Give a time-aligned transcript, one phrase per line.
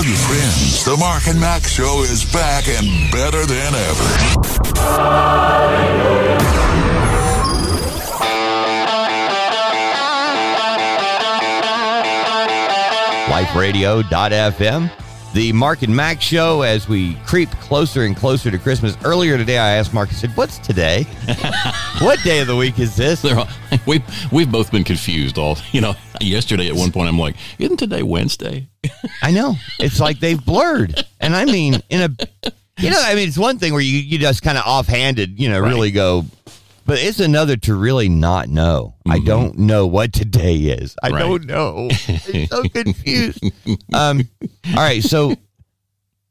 [0.00, 4.04] Tell your friends the Mark and Mack Show is back and better than ever.
[13.28, 14.90] liferadio.fm.
[15.34, 18.96] The Mark and Mac show as we creep closer and closer to Christmas.
[19.04, 21.06] Earlier today, I asked Mark, I said, What's today?
[22.00, 23.24] what day of the week is this?
[23.24, 23.46] All,
[23.86, 27.76] we've we've both been confused all you know yesterday at one point i'm like isn't
[27.76, 28.68] today wednesday
[29.22, 29.56] I know.
[29.78, 31.04] It's like they've blurred.
[31.20, 34.18] And I mean, in a, you know, I mean, it's one thing where you, you
[34.18, 36.24] just kind of offhanded, you know, really go,
[36.86, 38.94] but it's another to really not know.
[39.06, 40.96] I don't know what today is.
[41.02, 41.18] I Right.
[41.20, 41.90] don't know.
[42.08, 43.44] I'm so confused.
[43.92, 44.26] Um,
[44.68, 45.02] all right.
[45.02, 45.34] So,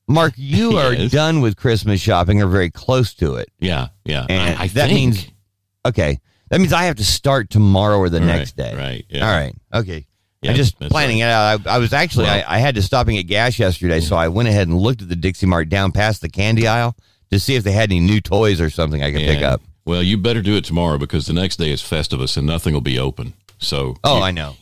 [0.07, 1.11] Mark, you are Yes.
[1.11, 3.49] done with Christmas shopping or very close to it.
[3.59, 4.95] yeah yeah And I, I that think.
[5.15, 5.27] means,
[5.85, 6.19] okay,
[6.49, 8.73] that means I have to start tomorrow or the Right, next day.
[8.75, 9.25] right, yeah.
[9.27, 9.53] All right.
[9.73, 10.05] Okay.
[10.41, 11.67] Yeah, I'm just planning it out.
[11.67, 14.15] I, I was actually, Well- I, I had to stop and get gas yesterday, so
[14.15, 16.95] I went ahead and looked at the Dixie Mart down past the candy aisle
[17.29, 19.61] to see if they had any new toys or something I could pick up.
[19.85, 22.81] well you better do it tomorrow because the next day is festivus and nothing will
[22.81, 24.55] be open so Oh, you- I know.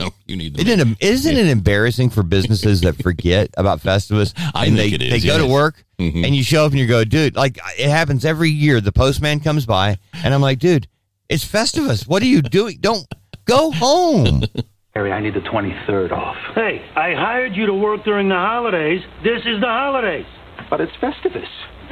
[0.00, 4.32] yes you need to Isn't it, isn't it embarrassing for businesses that forget about Festivus?
[4.54, 5.52] I and think they, it is, They go to yes.
[5.52, 6.24] work Mhm.
[6.26, 8.80] and you show up and you go, dude, like it happens every year.
[8.80, 10.88] The postman comes by and I'm like, dude,
[11.28, 12.08] it's Festivus.
[12.08, 12.78] What are you doing?
[12.80, 13.06] Don't
[13.44, 14.42] go home.
[14.94, 16.36] Harry, I need the 23rd off.
[16.54, 19.02] Hey, I hired you to work during the holidays.
[19.22, 20.26] This is the holidays.
[20.68, 21.46] But it's Festivus.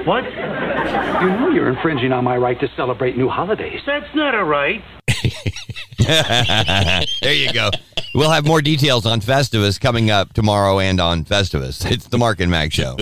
[0.04, 0.24] What?
[0.24, 3.80] You know you're infringing on my right to celebrate new holidays.
[3.86, 4.82] That's not a right.
[7.22, 7.70] there you go.
[8.14, 11.84] We'll have more details on Festivus coming up tomorrow and on Festivus.
[11.90, 12.96] It's the Mark and Mac Show.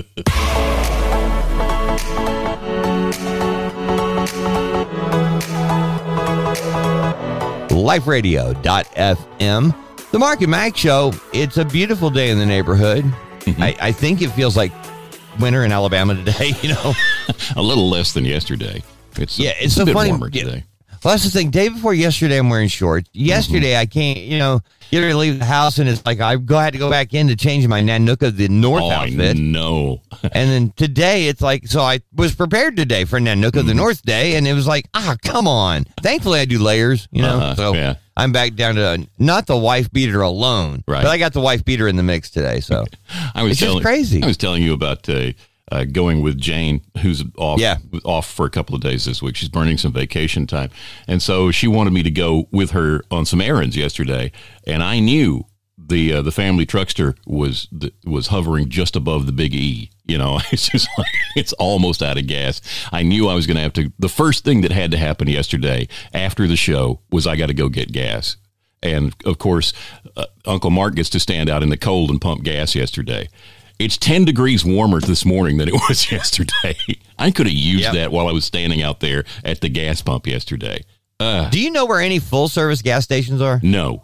[8.37, 9.75] LifeRadio.fm.
[10.11, 11.13] The Mark and Mac Show.
[11.33, 13.05] It's a beautiful day in the neighborhood.
[13.05, 13.63] Mm-hmm.
[13.63, 14.73] I, I think it feels like
[15.41, 16.93] winter in Alabama today, you know?
[17.57, 18.83] a little less than yesterday
[19.19, 20.11] it's Yeah, it's a so bit funny.
[20.11, 20.65] warmer today
[21.07, 21.51] Well, that's the thing.
[21.51, 23.09] Day before yesterday, I'm wearing shorts.
[23.13, 24.59] Yesterday, I can't, you know,
[24.91, 27.15] get ready to leave the house, and it's like I go had to go back
[27.15, 29.37] in to change my Nanook of the North oh outfit.
[29.37, 30.03] know
[30.33, 33.77] And then today, it's like, so I was prepared today for Nanook of the Mm-hmm.
[33.77, 35.85] North Day, and it was like, ah, come on.
[36.03, 37.95] Thankfully, I do layers, you know, Uh-huh, so yeah.
[38.17, 41.05] I'm back down to not the wife beater alone, Right.
[41.05, 42.59] but I got the wife beater in the mix today.
[42.59, 42.85] So
[43.33, 44.25] I was It's just crazy.
[44.25, 45.31] I was telling you about uh,
[45.73, 47.79] uh, going with Jane, who's off Yeah.
[48.05, 49.37] off for a couple of days this week.
[49.37, 50.71] She's burning some vacation time,
[51.09, 54.31] and so she wanted me to go with her on some errands yesterday.
[54.67, 55.45] And I knew
[55.79, 57.69] the uh, the family truckster was
[58.05, 59.91] was hovering just above the big E.
[60.07, 62.61] You know, it's just like it's almost out of gas.
[62.93, 63.93] I knew I was going to have to.
[63.99, 67.55] The first thing that had to happen yesterday after the show was I got to
[67.55, 68.37] go get gas.
[68.83, 69.73] And of course,
[70.17, 73.29] uh, Uncle Mark gets to stand out in the cold and pump gas yesterday.
[73.79, 76.77] It's 10 degrees warmer this morning than it was yesterday.
[77.19, 77.95] I could have used Yep.
[77.95, 80.83] that while I was standing out there at the gas pump yesterday.
[81.19, 83.61] do you know where any full service gas stations are?
[83.63, 84.03] No.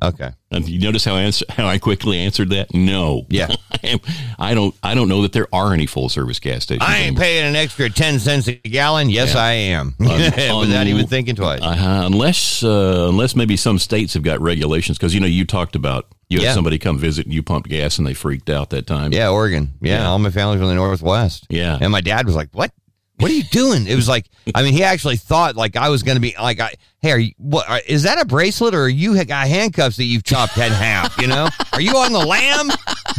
[0.00, 0.30] Okay.
[0.52, 2.72] And you notice how I, answer, how I quickly answered that?
[2.72, 3.26] No.
[3.28, 3.48] Yeah.
[3.72, 3.98] I, am,
[4.38, 6.84] I don't I don't know that there are any full service gas stations.
[6.88, 7.22] I ain't anymore.
[7.22, 9.10] paying an extra 10 cents a gallon.
[9.10, 9.40] Yes, Yeah.
[9.42, 9.94] I am.
[10.00, 10.08] Un-
[10.60, 11.60] Without even thinking twice.
[11.62, 15.74] Uh, unless uh, unless maybe some states have got regulations because you know you talked
[15.74, 16.54] about you had Yeah.
[16.54, 19.12] somebody come visit and you pumped gas and they freaked out that time.
[19.12, 19.74] Yeah, Oregon.
[19.80, 20.06] Yeah, Yeah.
[20.08, 21.46] all my family's from the Northwest.
[21.50, 21.76] Yeah.
[21.80, 22.70] And my dad was like, "What?
[23.18, 26.02] What are you doing?" It was like, I mean, he actually thought like I was
[26.02, 28.82] going to be like, I, "Hey, are you, what, are, is that a bracelet or
[28.82, 31.18] are you got handcuffs that you've chopped in half?
[31.18, 32.70] You know, are you on the lam?"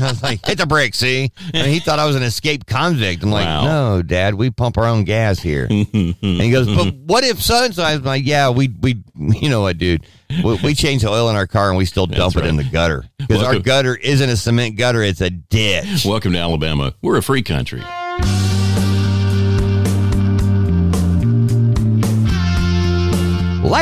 [0.01, 3.23] I was like, "Hit the brake, see?" And he thought I was an escaped convict.
[3.23, 3.63] I'm like, Wow.
[3.65, 5.85] "No, Dad, we pump our own gas here." and
[6.21, 9.49] he goes, "But what if so and so?" I was like, "Yeah, we we you
[9.49, 10.05] know what, dude."
[10.43, 12.49] We, we change the oil in our car and we still dump it right.
[12.49, 16.05] in the gutter because our gutter isn't a cement gutter; it's a ditch.
[16.05, 16.93] Welcome to Alabama.
[17.01, 17.81] We're a free country.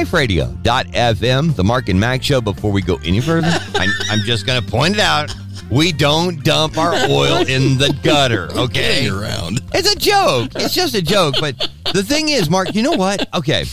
[0.06, 2.40] liferadio.fm, the Mark and Mac show.
[2.42, 5.34] Before we go any further, I'm, I'm just going to point it out.
[5.72, 9.10] We don't dump our oil in the gutter, okay?
[9.10, 9.60] Around.
[9.74, 10.52] It's a joke.
[10.56, 11.36] It's just a joke.
[11.40, 13.28] But the thing is, Mark, you know what?
[13.34, 13.66] Okay.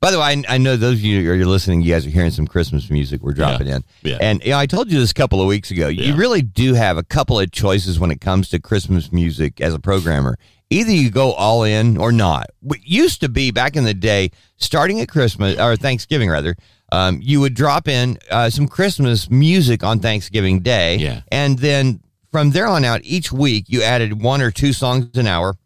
[0.00, 2.10] By the way, I, I know those of you who are listening, you guys are
[2.10, 3.76] hearing some Christmas music we're dropping Yeah.
[3.76, 3.84] in.
[4.02, 4.18] Yeah.
[4.20, 5.88] And you know, I told you this a couple of weeks ago.
[5.88, 9.74] You really do have a couple of choices when it comes to Christmas music as
[9.74, 10.38] a programmer.
[10.70, 12.46] Either you go all in or not.
[12.60, 16.56] What used to be back in the day, starting at Christmas or Thanksgiving rather,
[16.92, 20.96] um, you would drop in uh, some Christmas music on Thanksgiving Day.
[20.96, 21.22] Yeah.
[21.30, 22.00] And then
[22.30, 25.56] from there on out, each week you added one or two songs an hour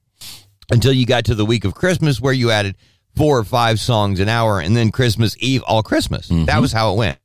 [0.70, 2.76] until you got to the week of Christmas where you added
[3.16, 6.28] four or five songs an hour and then Christmas Eve all Christmas.
[6.28, 7.18] That was how it went.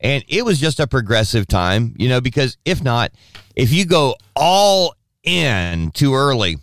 [0.00, 3.12] And it was just a progressive time, you know, because if not,
[3.56, 6.58] if you go all in too early,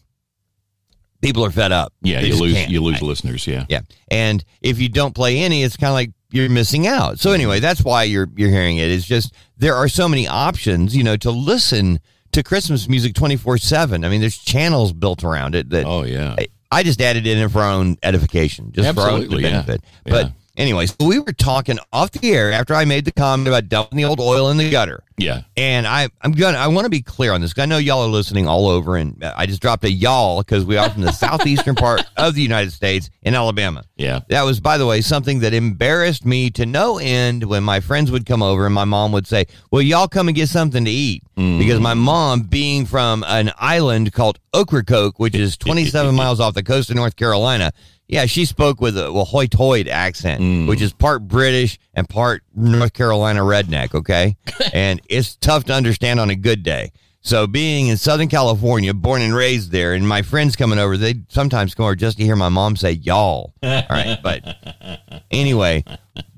[1.21, 1.93] people are fed up.
[2.01, 3.47] Yeah, They you lose you lose I- listeners.
[3.47, 3.65] Yeah.
[3.69, 3.81] yeah.
[4.09, 7.19] And if you don't play any, it's kind of like you're missing out.
[7.19, 7.35] So mm-hmm.
[7.35, 8.89] anyway, that's why you're you're hearing it.
[8.91, 11.99] It's just there are so many options, you know, to listen
[12.31, 14.05] to Christmas music 24/7.
[14.05, 16.35] I mean, there's channels built around it that Oh yeah.
[16.37, 19.43] I, I just added it in for our own edification, just for our own Absolutely,
[19.43, 19.49] yeah.
[19.61, 19.81] benefit.
[20.05, 20.31] But Yeah.
[20.61, 23.97] Anyway, so we were talking off the air after I made the comment about dumping
[23.97, 25.03] the old oil in the gutter.
[25.17, 25.41] Yeah.
[25.57, 27.53] And I, I'm gonna, I want to be clear on this.
[27.57, 30.77] I know y'all are listening all over, and I just dropped a y'all because we
[30.77, 33.83] are from the southeastern part of the United States in Alabama.
[33.97, 34.21] Yeah.
[34.29, 38.11] That was, by the way, something that embarrassed me to no end when my friends
[38.11, 40.91] would come over and my mom would say, Well, y'all come and get something to
[40.91, 41.23] eat.
[41.37, 41.59] Mm.
[41.59, 46.63] Because my mom, being from an island called Ocracoke, which is 27 miles off the
[46.63, 47.71] coast of North Carolina,
[48.11, 50.67] yeah, she spoke with a, a toit accent, mm.
[50.67, 54.35] which is part British and part North Carolina redneck, okay?
[54.73, 56.91] and it's tough to understand on a good day.
[57.23, 61.21] So being in Southern California, born and raised there, and my friends coming over, they
[61.29, 63.53] sometimes come over just to hear my mom say y'all.
[63.63, 64.17] All right.
[64.21, 65.85] But anyway,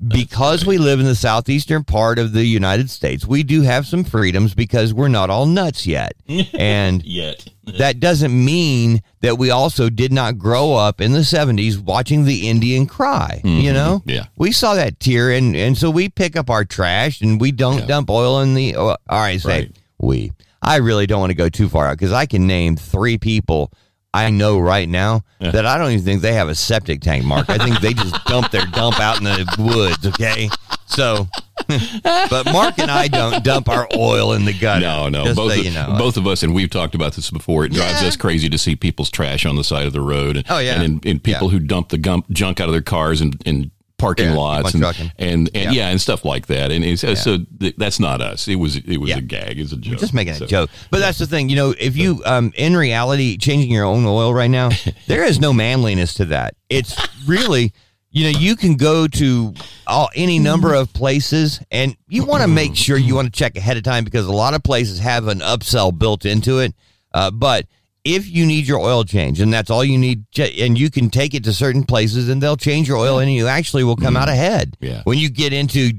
[0.06, 4.04] because we live in the southeastern part of the United States, we do have some
[4.04, 6.12] freedoms because we're not all nuts yet.
[6.52, 7.48] And Yet.
[7.78, 12.48] That doesn't mean that we also did not grow up in the 70s watching the
[12.48, 13.74] Indian cry, you mm-hmm.
[13.74, 14.02] know?
[14.04, 14.26] Yeah.
[14.36, 17.80] We saw that tear and and so we pick up our trash and we don't
[17.80, 17.86] Yeah.
[17.86, 19.76] dump oil in the oh, all right, say Right.
[19.98, 20.32] we.
[20.62, 23.72] I really don't want to go too far out cuz I can name 3 people
[24.12, 27.50] I know right now that I don't even think they have a septic tank, Mark.
[27.50, 30.48] I think they just dump their dump out in the woods, okay?
[30.86, 31.26] So,
[32.02, 34.80] but Mark and I don't dump our oil in the gutter.
[34.80, 35.24] No, no.
[35.34, 35.94] Both, so of, you know.
[35.98, 37.64] both of us, and we've talked about this before.
[37.64, 38.08] It drives Yeah.
[38.08, 40.36] us crazy to see people's trash on the side of the road.
[40.38, 40.80] And, Oh, yeah.
[40.80, 41.58] and, and people Yeah.
[41.58, 44.82] who dump the gump, junk out of their cars and in parking Yeah, lots and,
[44.82, 45.12] trucking.
[45.20, 45.88] and and Yeah.
[45.88, 46.72] and stuff like that.
[46.72, 48.48] And so th- that's not us.
[48.48, 49.58] It was it was a gag.
[49.58, 50.00] It's a joke.
[50.00, 50.70] just making So- a joke.
[50.90, 54.34] But that's the thing, you know, if you um in reality changing your own oil
[54.34, 54.70] right now,
[55.06, 56.54] there is no manliness to that.
[56.68, 57.72] It's really
[58.14, 59.52] you know, you can go to
[59.88, 63.56] all, any number of places and you want to make sure you want to check
[63.56, 66.72] ahead of time because a lot of places have an upsell built into it.
[67.12, 67.66] Uh, but
[68.04, 71.34] if you need your oil change and that's all you need, and you can take
[71.34, 74.28] it to certain places and they'll change your oil and you actually will come out
[74.28, 74.76] ahead.
[74.78, 75.02] Yeah.
[75.02, 75.90] When you get into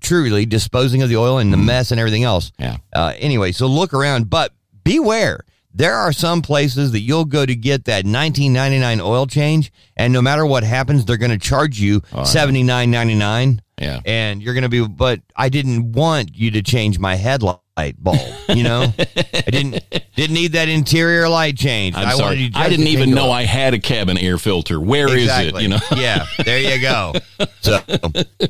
[0.00, 2.52] truly disposing of the oil and the mess and everything else.
[2.58, 2.76] Yeah.
[2.92, 4.52] Uh, anyway, so look around, but
[4.84, 5.40] beware.
[5.72, 10.20] There are some places that you'll go to get that 19.99 oil change, and no
[10.20, 13.60] matter what happens, they're going to charge you Oh, 79.99.
[13.80, 14.00] Yeah.
[14.04, 14.86] and you're going to be.
[14.86, 17.58] But I didn't want you to change my headlight
[17.98, 18.18] bulb.
[18.48, 19.82] You know, I didn't
[20.14, 21.96] didn't need that interior light change.
[21.96, 22.50] I'm I sorry.
[22.54, 23.30] I didn't even know.
[23.30, 24.78] I had a cabin air filter.
[24.78, 25.60] Where is exactly.
[25.60, 25.62] it?
[25.62, 25.78] You know.
[25.96, 27.14] yeah, there you go.
[27.62, 27.78] So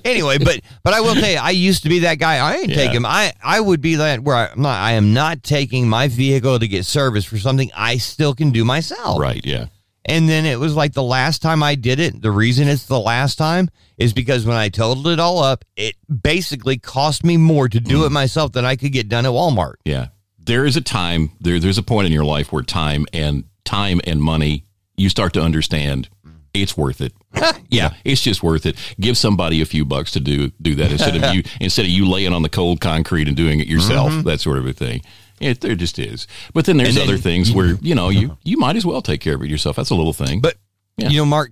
[0.04, 2.38] anyway, but but I will tell you, I used to be that guy.
[2.38, 2.76] I ain't Yeah.
[2.76, 3.04] taking.
[3.06, 4.80] I I would be that where I'm not.
[4.80, 8.64] I am not taking my vehicle to get service for something I still can do
[8.64, 9.20] myself.
[9.20, 9.44] Right.
[9.46, 9.66] Yeah.
[10.06, 12.20] And then it was like the last time I did it.
[12.22, 13.68] The reason it's the last time
[13.98, 18.00] is because when I totaled it all up, it basically cost me more to do
[18.02, 18.06] Mm.
[18.06, 19.74] it myself than I could get done at Walmart.
[19.84, 20.06] Yeah.
[20.38, 24.00] There is a time there there's a point in your life where time and time
[24.04, 24.64] and money
[24.96, 26.08] you start to understand
[26.52, 27.12] it's worth it.
[27.70, 28.74] yeah, it's just worth it.
[28.98, 32.08] Give somebody a few bucks to do do that instead of you instead of you
[32.08, 35.02] laying on the cold concrete and doing it yourself, that sort of a thing.
[35.40, 36.26] It there just is.
[36.54, 36.98] But then there's Mm-hmm.
[36.98, 39.50] Then- other things where, you know, you you might as well take care of it
[39.50, 39.76] yourself.
[39.76, 40.40] That's a little thing.
[40.40, 40.56] But
[40.98, 41.08] Yeah.
[41.08, 41.50] you know, Mark,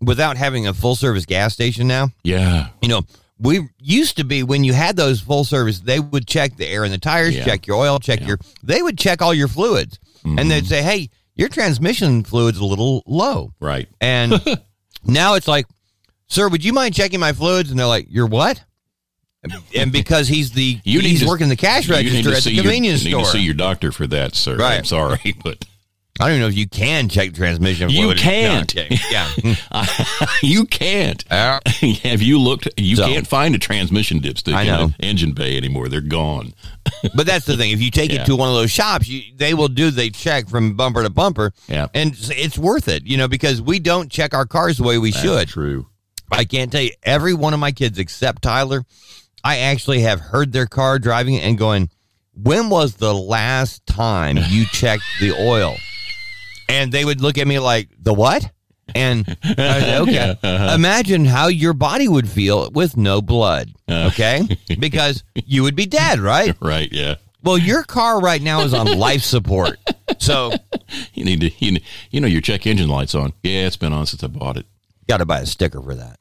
[0.00, 2.68] without having a full service gas station now, yeah.
[2.80, 3.02] you know,
[3.38, 6.84] we used to be when you had those full service, they would check the air
[6.84, 7.44] in the tires, Yeah.
[7.44, 9.98] check your oil, check your, they would check all your fluids.
[10.24, 13.52] And they'd say, hey, your transmission fluid's a little low.
[13.60, 13.88] Right.
[14.00, 14.32] And
[15.04, 15.66] now it's like,
[16.26, 17.70] sir, would you mind checking my fluids?
[17.70, 18.62] And they're like, you're what?
[19.74, 23.04] And because he's the You he's to- working the cash register at the your- convenience
[23.04, 23.20] you store.
[23.20, 24.56] Need to see your doctor for that, sir.
[24.56, 24.78] Right.
[24.78, 25.64] I'm sorry, but
[26.20, 28.08] I don't even know if you can check the transmission You.
[28.08, 28.74] No, can't.
[28.74, 29.30] Yeah.
[30.42, 31.24] you can't.
[31.30, 31.60] Uh,
[32.02, 32.68] Have you looked?
[32.76, 34.84] You So- can't find a transmission dipstick I in know.
[34.86, 35.88] an engine bay anymore.
[35.88, 36.54] They're gone.
[37.14, 37.70] But that's the thing.
[37.70, 38.22] If you take Yeah.
[38.22, 39.92] it to one of those shops, you, they will do.
[39.92, 41.52] They check from bumper to bumper.
[41.68, 41.86] Yeah.
[41.94, 44.98] and it's- it's worth it, you know, because we don't check our cars the way
[44.98, 45.46] we should.
[45.48, 45.86] True.
[46.32, 48.84] I can't tell you every one of my kids except Tyler.
[49.44, 51.90] I actually have heard their car driving and going,
[52.34, 55.76] "When was the last time you checked the oil?"
[56.68, 58.50] And they would look at me like, "The what?"
[58.94, 60.74] And said, okay, uh-huh.
[60.74, 63.70] imagine how your body would feel with no blood.
[63.88, 66.56] Okay, because you would be dead, right?
[66.60, 66.88] Right.
[66.90, 67.16] Yeah.
[67.42, 69.78] Well, your car right now is on life support.
[70.18, 70.52] So,
[71.14, 71.50] You need to.
[71.64, 71.78] You,
[72.10, 73.32] you know your check engine lights on.
[73.42, 74.66] Yeah, it's been on since I bought it.
[75.06, 76.18] got to buy a sticker for that.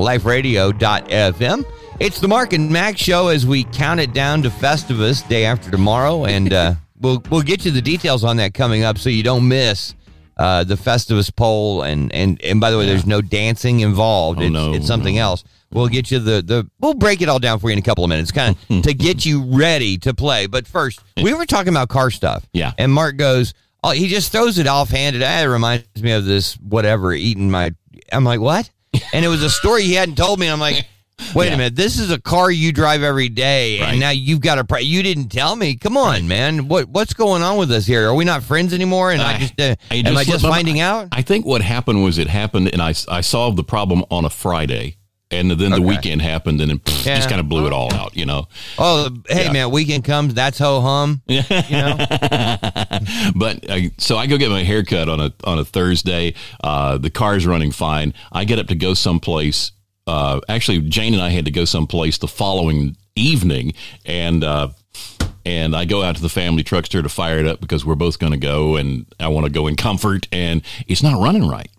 [0.00, 1.64] liferadio.fm.
[1.98, 5.70] It's the Mark and Max show as we count it down to Festivus day after
[5.70, 9.22] tomorrow, and uh, we'll we'll get you the details on that coming up so you
[9.22, 9.94] don't miss
[10.36, 11.82] uh, the Festivus poll.
[11.82, 14.40] And and and by the way, there's no dancing involved.
[14.40, 15.22] Oh, it's, no, it's something no.
[15.22, 15.44] else.
[15.72, 16.70] We'll get you the the.
[16.80, 18.94] We'll break it all down for you in a couple of minutes, kind of to
[18.94, 20.46] get you ready to play.
[20.46, 22.46] But first, we were talking about car stuff.
[22.52, 22.72] Yeah.
[22.78, 25.22] And Mark goes, oh, he just throws it offhanded.
[25.22, 27.74] Ah, it reminds me of this whatever eating my.
[28.12, 28.70] I'm like, what?
[29.12, 30.46] And it was a story he hadn't told me.
[30.46, 30.86] And I'm like,
[31.34, 31.54] wait Yeah.
[31.54, 33.90] a minute, this is a car you drive every day, Right.
[33.90, 34.64] and now you've got a.
[34.64, 35.74] Pri- you didn't tell me.
[35.76, 36.68] Come on, man.
[36.68, 38.08] What what's going on with us here?
[38.08, 39.12] Are we not friends anymore?
[39.12, 41.08] And I, I- just uh, I am I just finding out?
[41.12, 44.30] I think what happened was it happened, and I, I solved the problem on a
[44.30, 44.96] Friday,
[45.30, 45.84] and then the Okay.
[45.84, 47.16] weekend happened, and it Yeah.
[47.16, 48.46] just kind of blew it all out, you know.
[48.78, 49.52] oh, hey Yeah.
[49.52, 50.34] man, weekend comes.
[50.34, 51.22] That's ho hum.
[51.28, 51.96] You know.
[53.34, 56.34] but uh, so I go get my haircut on a on a Thursday.
[56.62, 58.14] Uh, the car's running fine.
[58.32, 59.72] I get up to go someplace.
[60.06, 63.72] Uh, actually, Jane and I had to go someplace the following evening,
[64.04, 64.68] and uh,
[65.44, 68.18] and I go out to the family truckster to fire it up because we're both
[68.20, 71.70] going to go, and I want to go in comfort, and it's not running right.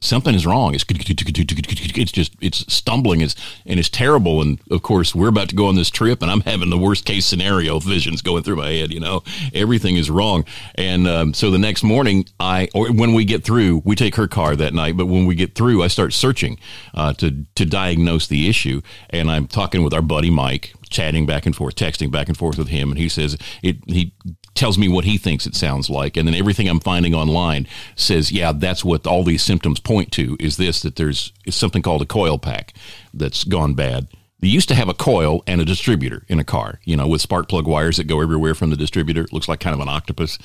[0.00, 0.76] Something is wrong.
[0.76, 3.20] It's it's just it's stumbling.
[3.20, 3.34] It's
[3.66, 4.40] and it's terrible.
[4.40, 7.04] And of course, we're about to go on this trip, and I'm having the worst
[7.04, 8.92] case scenario visions going through my head.
[8.92, 10.44] You know, everything is wrong.
[10.76, 14.28] And um, so the next morning, I or when we get through, we take her
[14.28, 14.96] car that night.
[14.96, 16.60] But when we get through, I start searching
[16.94, 18.82] uh, to to diagnose the issue.
[19.10, 22.56] And I'm talking with our buddy Mike, chatting back and forth, texting back and forth
[22.56, 23.78] with him, and he says it.
[23.86, 24.12] He
[24.58, 28.32] tells me what he thinks it sounds like, and then everything I'm finding online says,
[28.32, 30.36] yeah, that's what all these symptoms point to.
[30.40, 32.74] Is this that there's something called a coil pack
[33.14, 34.08] that's gone bad.
[34.40, 37.20] They used to have a coil and a distributor in a car, you know, with
[37.20, 39.22] spark plug wires that go everywhere from the distributor.
[39.22, 40.38] It looks like kind of an octopus.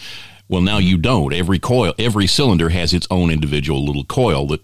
[0.47, 1.33] Well, now you don't.
[1.33, 4.61] Every coil, every cylinder has its own individual little coil that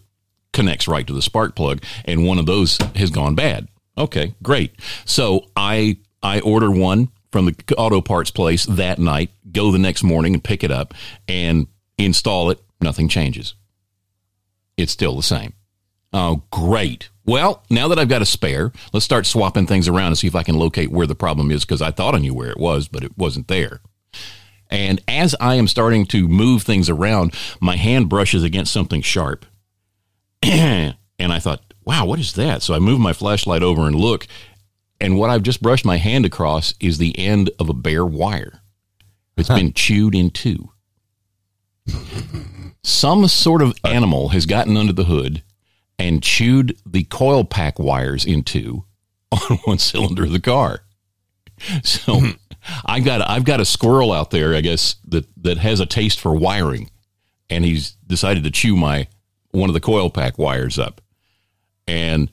[0.53, 3.67] connects right to the spark plug, and one of those has gone bad.
[3.97, 4.79] Okay, great.
[5.05, 10.03] So I I order one from the auto parts place that night, go the next
[10.03, 10.93] morning and pick it up
[11.27, 11.67] and
[11.97, 12.59] install it.
[12.81, 13.55] Nothing changes.
[14.77, 15.53] It's still the same.
[16.13, 17.09] Oh, great.
[17.25, 20.35] Well, now that I've got a spare, let's start swapping things around and see if
[20.35, 22.87] I can locate where the problem is because I thought I knew where it was,
[22.87, 23.81] but it wasn't there.
[24.71, 29.45] And as I am starting to move things around, my hand brushes against something sharp.
[30.43, 32.61] and I thought, wow, what is that?
[32.61, 34.27] So I move my flashlight over and look.
[35.01, 38.61] And what I've just brushed my hand across is the end of a bare wire.
[39.37, 40.71] It's been chewed in two.
[42.83, 45.43] Some sort of animal has gotten under the hood
[45.97, 48.85] and chewed the coil pack wires in two
[49.31, 50.81] on one cylinder of the car.
[51.83, 52.21] So
[52.85, 56.19] I got I've got a squirrel out there, I guess that that has a taste
[56.19, 56.89] for wiring,
[57.49, 59.07] and he's decided to chew my
[59.51, 61.01] one of the coil pack wires up,
[61.87, 62.29] and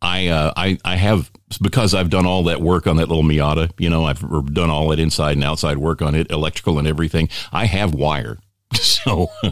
[0.00, 3.70] I uh, I I have because I've done all that work on that little Miata.
[3.78, 4.20] You know, I've
[4.52, 7.28] done all that inside and outside work on it, electrical and everything.
[7.52, 8.38] I have wire,
[8.74, 9.30] so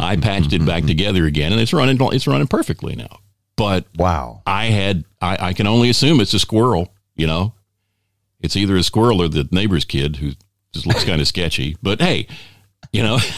[0.00, 3.20] I patched it back together again, and it's running it's running perfectly now.
[3.56, 4.42] But Wow.
[4.46, 6.92] I had I, I can only assume it's a squirrel.
[7.16, 7.54] You know,
[8.40, 10.32] it's either a squirrel or the neighbor's kid who
[10.72, 11.76] just looks kind of sketchy.
[11.82, 12.26] But hey,
[12.92, 13.18] you know,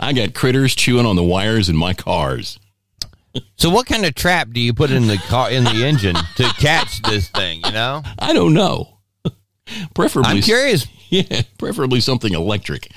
[0.00, 2.58] I got critters chewing on the wires in my cars.
[3.56, 6.44] So what kind of trap do you put in the car in the engine to
[6.58, 7.62] catch this thing?
[7.64, 8.98] You know, I don't know.
[9.94, 10.86] Preferably, I'm curious.
[11.10, 12.90] Yeah, preferably something electric.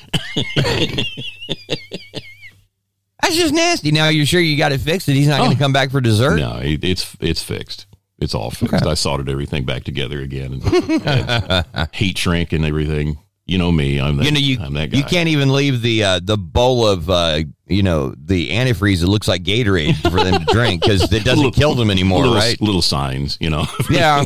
[3.21, 3.91] That's just nasty.
[3.91, 5.53] Now you're sure you got it fixed, and he's not going Oh.
[5.53, 6.37] to come back for dessert.
[6.37, 7.87] No, it, it's it's fixed.
[8.19, 8.85] It's all fixed.
[8.85, 10.63] I soldered everything back together again, and
[11.03, 13.17] had heat shrink and everything.
[13.47, 13.99] You know me.
[13.99, 14.25] I'm that.
[14.25, 14.97] You know, you I'm that guy.
[14.97, 19.07] you can't even leave the uh, the bowl of uh, you know the antifreeze that
[19.07, 22.35] looks like Gatorade for them to drink because it doesn't Little- kill them anymore, little,
[22.35, 22.59] right?
[22.59, 23.65] Little signs, you know.
[23.89, 24.25] Yeah.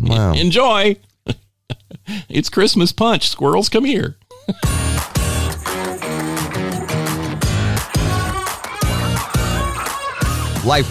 [0.00, 0.32] Wow.
[0.34, 0.96] Enjoy.
[2.28, 3.28] it's Christmas punch.
[3.28, 4.16] Squirrels, come here.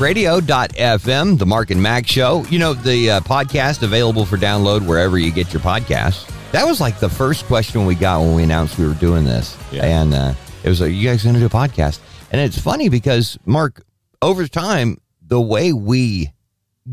[0.02, 2.44] liferadio.fm, the Mark and Mac Show.
[2.50, 6.31] You know, the uh, podcast available for download wherever you get your podcasts.
[6.52, 9.58] That was like the first question we got when we announced we were doing this.
[9.72, 9.86] Yeah.
[9.86, 12.00] And uh, it was like, you guys going to do a podcast?
[12.30, 13.86] And it's funny because, Mark,
[14.22, 16.32] over time, the way we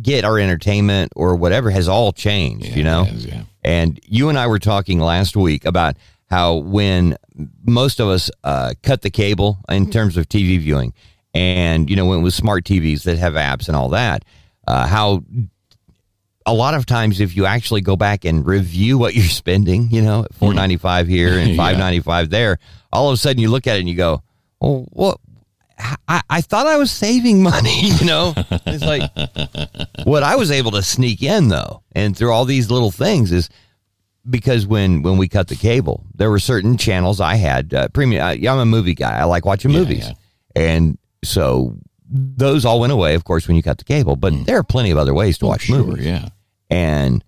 [0.00, 3.04] get our entertainment or whatever has all changed, you know?
[3.04, 3.42] has, yeah.
[3.64, 5.96] And you and I were talking last week about
[6.30, 7.16] how when
[7.64, 10.94] most of us uh, cut the cable in terms of TV viewing,
[11.34, 14.24] and you know when it was smart TVs that have apps and all that,
[14.66, 15.22] uh, how
[16.50, 20.02] a lot of times if you actually go back and review what you're spending, you
[20.02, 21.56] know, four ninety five here and Yeah.
[21.56, 22.58] five ninety five there,
[22.92, 24.22] all of a sudden you look at it and you go,
[24.60, 25.18] "Well, what?
[26.08, 28.34] I, I thought I was saving money, you know?
[28.66, 29.10] It's like
[30.04, 33.48] what I was able to sneak in though, and through all these little things is
[34.28, 38.24] because when when we cut the cable, there were certain channels I had uh, premium.
[38.24, 39.18] I, I'm a movie guy.
[39.18, 40.14] I like watching movies, yeah.
[40.62, 41.76] and so
[42.10, 44.16] those all went away, of course, when you cut the cable.
[44.16, 45.66] But there are plenty of other ways to watch Mm.
[45.66, 46.06] Sure, movies.
[46.06, 46.28] yeah.
[46.70, 47.24] And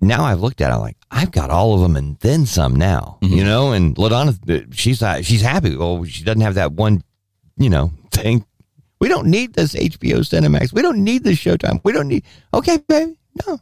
[0.00, 2.76] now I've looked at it, I'm like, I've got all of them and then some
[2.76, 3.34] now, Mm-hmm.
[3.34, 3.72] you know?
[3.72, 5.76] And LaDonna, she's, uh, she's happy.
[5.76, 7.02] Well, she doesn't have that one,
[7.56, 8.44] you know, thing.
[9.00, 10.72] We don't need this HBO Cinemax.
[10.72, 11.80] We don't need this Showtime.
[11.84, 13.58] We don't need, okay, baby, no.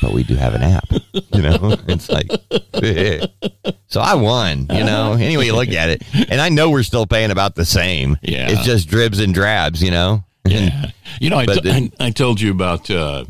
[0.00, 1.76] But we do have an app, you know?
[1.88, 2.28] It's like,
[3.88, 5.12] so I won, you know?
[5.12, 6.02] Anyway, you look at it.
[6.30, 8.16] And I know we're still paying about the same.
[8.22, 8.48] Yeah.
[8.50, 10.24] It's just dribs and drabs, you know?
[10.46, 10.90] Yeah.
[11.20, 12.88] You know, I, the- I, I told you about.
[12.90, 13.24] Uh,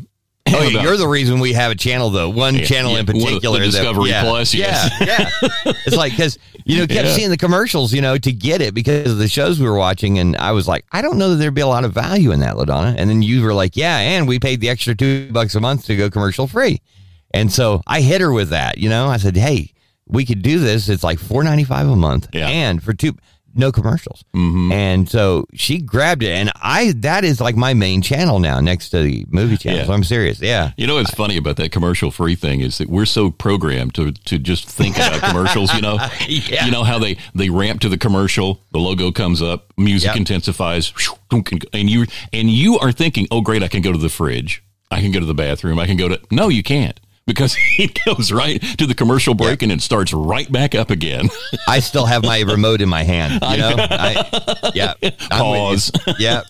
[0.55, 2.29] Oh, yeah, you're the reason we have a channel, though.
[2.29, 3.59] One Yeah, channel yeah, in the particular.
[3.61, 4.91] that- Discovery yeah, Plus, yes.
[5.01, 5.07] Yeah,
[5.67, 5.73] yeah.
[5.87, 9.11] it's like because you know kept seeing the commercials, you know, to get it because
[9.13, 11.55] of the shows we were watching, and I was like, I don't know that there'd
[11.55, 12.95] be a lot of value in that, Ladonna.
[12.99, 15.85] And then you were like, Yeah, and we paid the extra two bucks a month
[15.87, 16.81] to go commercial free,
[17.33, 18.79] and so I hit her with that.
[18.79, 19.73] You know, I said, Hey,
[20.07, 20.89] we could do this.
[20.89, 23.17] It's like four ninety five a month, and for two.
[23.59, 24.71] No commercials, mm-hmm.
[24.73, 28.91] and so she grabbed it, and I that is like my main channel now, next
[28.91, 29.81] to the movie channel.
[29.81, 29.87] Yeah.
[29.87, 30.71] So I'm serious, yeah.
[30.77, 34.13] You know what's funny about that commercial free thing is that we're so programmed to
[34.13, 35.75] to just think about commercials.
[35.75, 35.99] You know,
[36.29, 36.65] Yeah.
[36.67, 40.17] you know how they they ramp to the commercial, the logo comes up, music Yep.
[40.17, 40.93] intensifies,
[41.73, 45.01] and you and you are thinking, oh great, I can go to the fridge, I
[45.01, 46.21] can go to the bathroom, I can go to.
[46.31, 50.51] No, you can't because it goes right to the commercial break and it starts right
[50.51, 51.29] back up again.
[51.69, 53.35] I still have my remote in my hand.
[53.35, 54.95] You know, I, yeah.
[55.01, 55.91] With.
[56.19, 56.43] Yeah,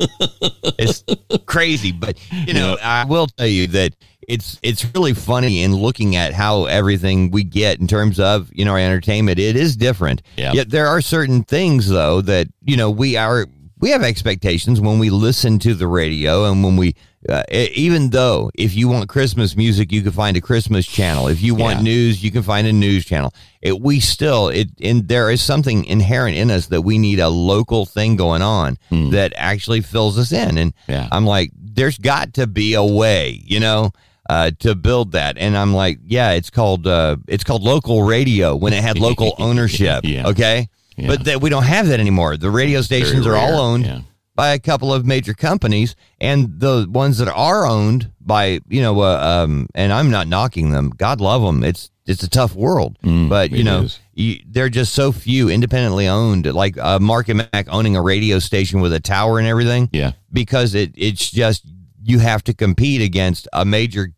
[0.78, 1.04] it's
[1.46, 3.94] crazy, but you know, I will tell you that
[4.28, 8.64] it's it's really funny in looking at how everything we get in terms of you
[8.64, 9.38] know our entertainment.
[9.38, 10.22] It is different.
[10.36, 10.52] Yeah.
[10.52, 13.46] Yet there are certain things though that you know we are
[13.80, 16.94] we have expectations when we listen to the radio and when we.
[17.28, 21.26] Uh, even though if you want Christmas music, you can find a Christmas channel.
[21.26, 21.82] If you want Yeah.
[21.82, 23.34] news, you can find a news channel.
[23.60, 27.28] It, we still it and there is something inherent in us that we need a
[27.28, 28.78] local thing going on
[29.10, 30.56] that actually fills us in.
[30.58, 31.08] And Yeah.
[31.10, 33.90] I'm like, there's got to be a way, you know,
[34.30, 35.38] uh, to build that.
[35.38, 39.34] And I'm like, yeah, it's called uh, it's called local radio when it had local
[39.40, 40.04] ownership.
[40.04, 40.28] Yeah.
[40.28, 41.08] Okay, Yeah.
[41.08, 42.36] but that we don't have that anymore.
[42.36, 44.00] The radio stations are all owned yeah.
[44.34, 49.00] by a couple of major companies, and the ones that are owned by you know,
[49.00, 50.90] uh, um, and I'm not knocking them.
[50.90, 51.62] God love them.
[51.64, 56.08] It's it's a tough world, but you Mm, know, you, they're just so few independently
[56.08, 56.46] owned.
[56.46, 59.88] Like uh, Mark and Mac owning a radio station with a tower and everything.
[59.92, 60.12] Yeah.
[60.32, 61.64] because it it's just
[62.02, 64.12] you have to compete against a major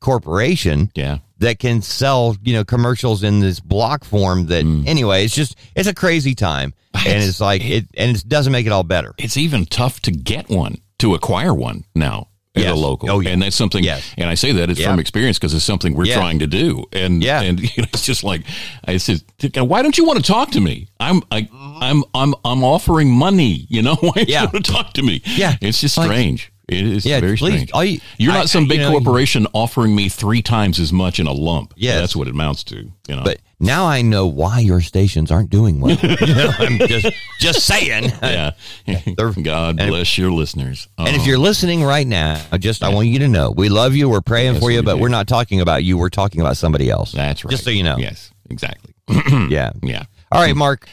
[0.00, 1.18] corporation Yeah.
[1.42, 4.86] That can sell you know commercials in this block form that Mm.
[4.86, 8.66] anyway it's just it's a crazy time and It's- like it and it doesn't make
[8.66, 12.72] it all better it's even tough to get one to acquire one now as Yes.
[12.72, 13.30] a local Oh, yeah.
[13.30, 14.02] and that's something Yes.
[14.18, 14.90] and i say that it's Yeah.
[14.90, 16.16] from experience because it's something we're Yeah.
[16.16, 17.40] trying to do and Yeah.
[17.40, 18.42] and you know, it's just like
[18.84, 19.22] i said
[19.56, 21.48] why don't you want to talk to me i'm I,
[21.80, 24.42] i'm i'm i'm offering money you know why don't Yeah.
[24.42, 25.56] you want to talk to me Yeah.
[25.60, 27.68] it's just Like- strange it is Yeah, very please.
[27.68, 30.78] strange you- you're I- not some I- big you know, corporation offering me three times
[30.78, 32.00] as much in a lump Yes.
[32.00, 32.76] that's what it amounts to
[33.08, 35.96] you know but now I know why your stations aren't doing well.
[36.02, 37.06] you know, I'm just
[37.38, 38.10] just saying.
[38.22, 38.52] yeah
[39.42, 41.42] god bless your listeners And if you're uh-huh.
[41.44, 44.08] listening right now, I just I want you to know we love you.
[44.08, 45.00] We're praying Yes, for you, we but do.
[45.02, 45.96] we're not talking about you.
[45.96, 47.12] We're talking about somebody else.
[47.12, 47.96] that's right Just so you know.
[47.98, 48.94] yes exactly
[49.48, 49.70] Yeah.
[49.82, 50.88] yeah All right, Mark.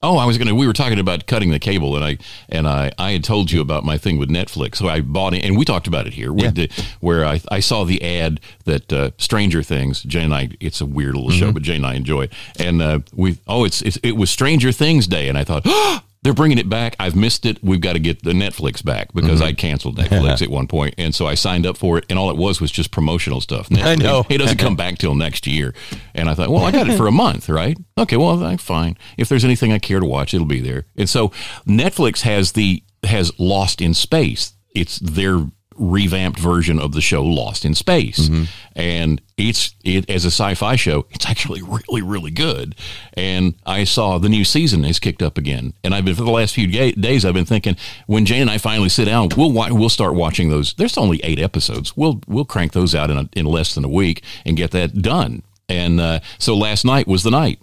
[0.00, 0.54] What was I- Oh, I was gonna.
[0.54, 3.60] We were talking about cutting the cable, and I and I, I had told you
[3.60, 4.76] about my thing with Netflix.
[4.76, 7.60] So I bought it, and we talked about it here, with the, where I, I
[7.60, 10.02] saw the ad that uh, Stranger Things.
[10.02, 12.32] Jane and I, it's a weird little show, but Jane and I enjoy it.
[12.58, 16.00] And uh, we, oh, it's, it's it was Stranger Things Day, and I thought, oh,
[16.22, 16.96] they're bringing it back.
[16.98, 17.62] I've missed it.
[17.62, 19.60] We've got to get the Netflix back because I'd mm-hmm.
[19.60, 22.36] canceled Netflix at one point, and so I signed up for it, and all it
[22.36, 23.68] was was just promotional stuff.
[23.72, 24.24] I know.
[24.28, 25.74] it doesn't come back till next year.
[26.14, 27.78] And I thought, well, I got it for a month, right?
[27.96, 28.96] Okay, well, that's fine.
[29.16, 30.86] If there's anything I care to watch, it'll be there.
[30.96, 31.28] And so
[31.66, 34.54] Netflix has the has Lost in Space.
[34.74, 35.46] It's their
[35.78, 38.28] revamped version of the show Lost in Space.
[38.74, 42.74] And it's it as a sci-fi show, it's actually really really good.
[43.14, 45.72] And I saw the new season has kicked up again.
[45.84, 48.50] And I've been for the last few ga- days I've been thinking when Jane and
[48.50, 50.74] I finally sit down, we'll wa- we'll start watching those.
[50.74, 51.96] There's only 8 episodes.
[51.96, 55.00] We'll we'll crank those out in a, in less than a week and get that
[55.02, 55.42] done.
[55.68, 57.60] And uh, so last night was the night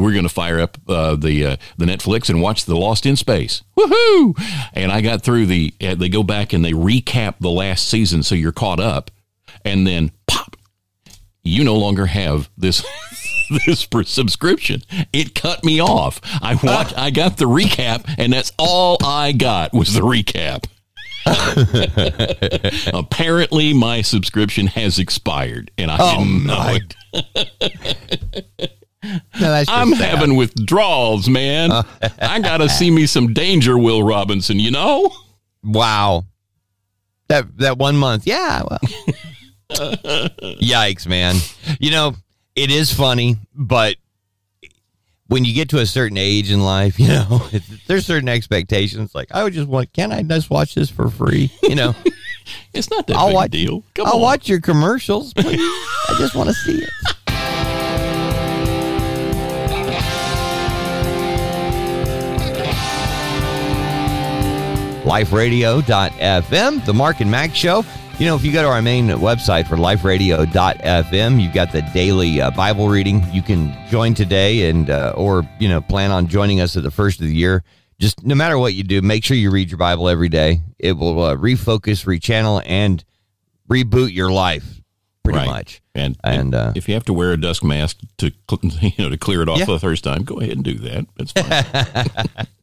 [0.00, 3.16] we're going to fire up uh, the uh, the Netflix and watch the Lost in
[3.16, 3.62] Space.
[3.76, 4.34] Woohoo!
[4.72, 5.74] And I got through the.
[5.80, 9.10] Uh, they go back and they recap the last season, so you're caught up,
[9.64, 10.56] and then pop,
[11.42, 12.84] you no longer have this
[13.66, 14.82] this subscription.
[15.12, 16.20] It cut me off.
[16.42, 20.64] I watched, I got the recap, and that's all I got was the recap.
[22.94, 26.80] Apparently, my subscription has expired, and I Oh, didn't know my
[27.12, 28.70] it.
[29.02, 29.96] No, I'm sad.
[30.18, 31.70] having withdrawals, man.
[31.72, 31.82] Uh.
[32.20, 34.58] I gotta see me some danger, Will Robinson.
[34.60, 35.10] You know?
[35.64, 36.24] Wow.
[37.28, 38.26] That that one month.
[38.26, 38.62] Yeah.
[38.68, 38.78] Well.
[40.60, 41.36] Yikes, man.
[41.78, 42.14] You know,
[42.56, 43.96] it is funny, but
[45.28, 47.48] when you get to a certain age in life, you know,
[47.86, 49.14] there's certain expectations.
[49.14, 51.52] Like, I would just want, can I just watch this for free?
[51.62, 51.94] You know,
[52.74, 53.50] It's not that I'll big watch.
[53.52, 53.84] deal.
[53.94, 54.20] Come I'll on.
[54.22, 55.60] watch your commercials, please.
[55.60, 56.90] I just want to see it.
[65.10, 67.84] liferadio.fm, the Mark and Mac Show.
[68.18, 72.40] You know, if you go to our main website for liferadio.fm, you've got the daily
[72.40, 73.24] uh, Bible reading.
[73.32, 76.90] You can join today and, uh, or, you know, plan on joining us at the
[76.90, 77.64] first of the year.
[77.98, 80.60] Just no matter what you do, make sure you read your Bible every day.
[80.78, 83.02] It will uh, refocus, rechannel, and
[83.68, 84.80] reboot your life
[85.24, 85.46] pretty Right.
[85.46, 85.82] much.
[85.94, 89.18] And, And, uh, if you have to wear a dusk mask to you know to
[89.18, 89.64] clear it off Yeah.
[89.64, 91.06] for the first time, go ahead and do that.
[91.16, 92.46] That's fine.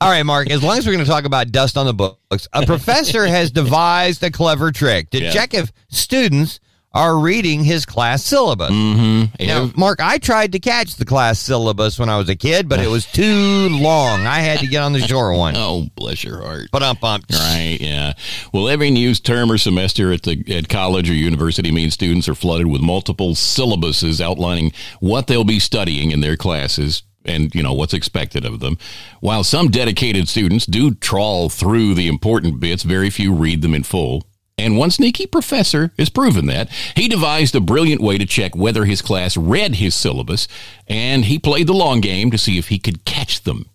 [0.00, 2.48] All right, Mark, as long as we're going to talk about dust on the books,
[2.52, 5.30] a professor has devised a clever trick to Yeah.
[5.32, 6.60] check if students
[6.94, 8.70] are reading his class syllabus.
[8.70, 9.46] mm-hmm.
[9.46, 12.80] Now, Mark, I tried to catch the class syllabus when I was a kid, but
[12.80, 14.26] it was too long.
[14.26, 15.54] I had to get on the short one.
[15.56, 16.68] oh, bless your heart.
[16.72, 18.14] But um, um, Right, yeah.
[18.52, 22.34] Well, every new term or semester at the at college or university means students are
[22.34, 27.72] flooded with multiple syllabuses outlining what they'll be studying in their classes and you know
[27.72, 28.78] what's expected of them.
[29.20, 33.82] While some dedicated students do trawl through the important bits, very few read them in
[33.82, 34.24] full.
[34.56, 36.68] And one sneaky professor has proven that.
[36.96, 40.48] He devised a brilliant way to check whether his class read his syllabus,
[40.88, 43.66] and he played the long game to see if he could catch them.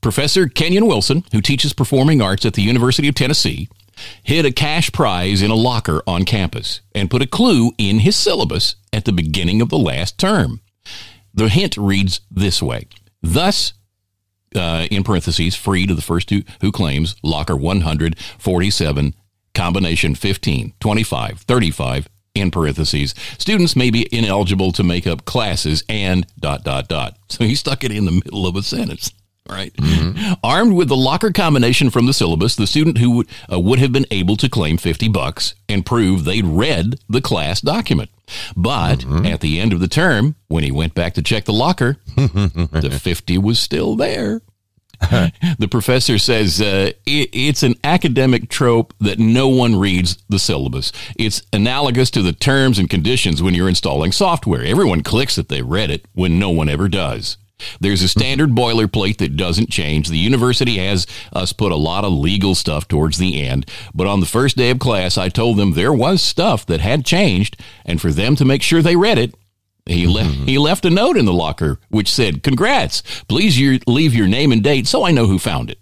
[0.00, 3.68] Professor Kenyon Wilson, who teaches performing arts at the University of Tennessee,
[4.22, 8.14] hid a cash prize in a locker on campus and put a clue in his
[8.14, 10.60] syllabus at the beginning of the last term.
[11.34, 12.86] The hint reads this way
[13.22, 13.74] Thus,
[14.54, 19.14] uh, in parentheses, free to the first who, who claims locker 147,
[19.54, 23.14] combination 15, 25, 35, in parentheses.
[23.38, 27.16] Students may be ineligible to make up classes and dot, dot, dot.
[27.28, 29.10] So he stuck it in the middle of a sentence.
[29.48, 29.74] Right.
[30.42, 33.92] Armed with the locker combination from the syllabus, the student who would, uh, would have
[33.92, 38.08] been able to claim 50 bucks and prove they'd read the class document.
[38.56, 41.96] But at the end of the term, when he went back to check the locker,
[42.16, 44.40] the 50 was still there.
[45.58, 50.92] the professor says uh, it, it's an academic trope that no one reads the syllabus.
[51.18, 54.62] It's analogous to the terms and conditions when you're installing software.
[54.64, 57.36] Everyone clicks that they read it when no one ever does.
[57.80, 60.08] There's a standard boilerplate that doesn't change.
[60.08, 64.20] The university has us put a lot of legal stuff towards the end, but on
[64.20, 68.00] the first day of class, I told them there was stuff that had changed, and
[68.00, 69.34] for them to make sure they read it,
[69.86, 70.46] he left mm-hmm.
[70.46, 73.02] he left a note in the locker which said, "Congrats!
[73.28, 75.78] Please your, leave your name and date so I know who found it."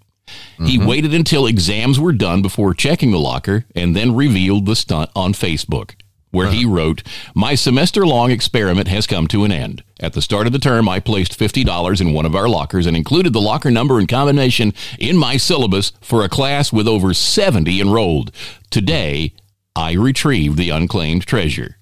[0.57, 0.87] He mm-hmm.
[0.87, 5.33] waited until exams were done before checking the locker and then revealed the stunt on
[5.33, 5.95] Facebook,
[6.33, 7.03] where he wrote,
[7.35, 9.83] "My semester-long experiment has come to an end.
[9.99, 12.97] At the start of the term, I placed $50 in one of our lockers and
[12.97, 17.79] included the locker number and combination in my syllabus for a class with over 70
[17.79, 18.31] enrolled.
[18.71, 19.33] Today,
[19.75, 21.77] I retrieved the unclaimed treasure."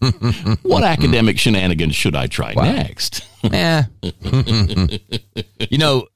[0.62, 3.22] what academic shenanigans should I try next?
[3.52, 3.82] eh.
[5.68, 6.06] you know,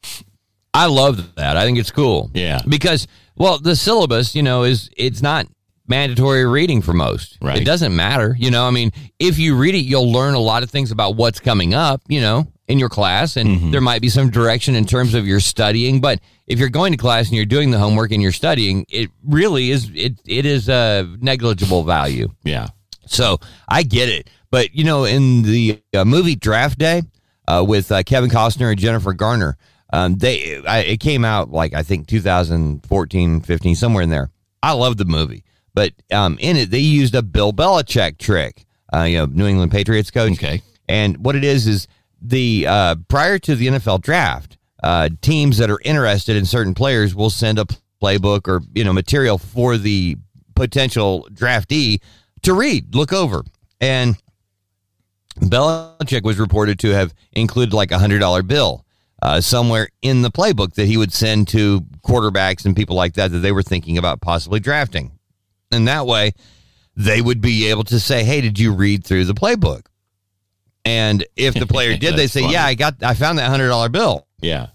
[0.73, 1.59] I love that.
[1.59, 2.31] I think it's cool.
[2.33, 2.62] Yeah.
[2.66, 5.47] Because, well, the syllabus, you know, is it's not
[5.87, 7.38] mandatory reading for most.
[7.42, 7.61] Right.
[7.61, 8.35] It doesn't matter.
[8.38, 11.16] You know, I mean, if you read it, you'll learn a lot of things about
[11.16, 13.37] what's coming up, you know, in your class.
[13.37, 13.70] And Mm-hmm.
[13.70, 16.01] there might be some direction in terms of your studying.
[16.01, 19.11] But if you're going to class and you're doing the homework and you're studying, it
[19.25, 22.29] really is, it, it is a negligible value.
[22.44, 22.68] Yeah.
[23.07, 24.31] So I get it.
[24.51, 27.03] But, you know, in the uh, movie Draft Day
[27.47, 29.59] uh, with uh, Kevin Costner and Jennifer Garner,
[29.92, 34.31] um, they I, it came out like I think 2014, 15, somewhere in there.
[34.62, 35.44] I love the movie.
[35.74, 39.72] But um, in it, they used a Bill Belichick trick, uh, you know, New England
[39.72, 40.32] Patriots coach.
[40.32, 40.62] Okay.
[40.88, 41.88] And what it is is
[42.20, 47.14] the uh, prior to the NFL draft, uh, teams that are interested in certain players
[47.14, 47.66] will send a
[48.02, 50.16] playbook or you know material for the
[50.54, 52.00] potential draftee
[52.42, 53.42] to read, look over,
[53.80, 54.16] and
[55.40, 58.84] Belichick was reported to have included like a hundred dollar bill
[59.22, 63.32] uh, somewhere in the playbook that he would send to quarterbacks and people like that
[63.32, 65.12] that they were thinking about possibly drafting,
[65.72, 66.33] and that way
[66.96, 69.87] they would be able to say, "Hey, did you read through the playbook?"
[70.85, 72.53] And if the player did, they say, funny.
[72.53, 74.68] "Yeah, I got, I found that hundred dollar bill," Yeah.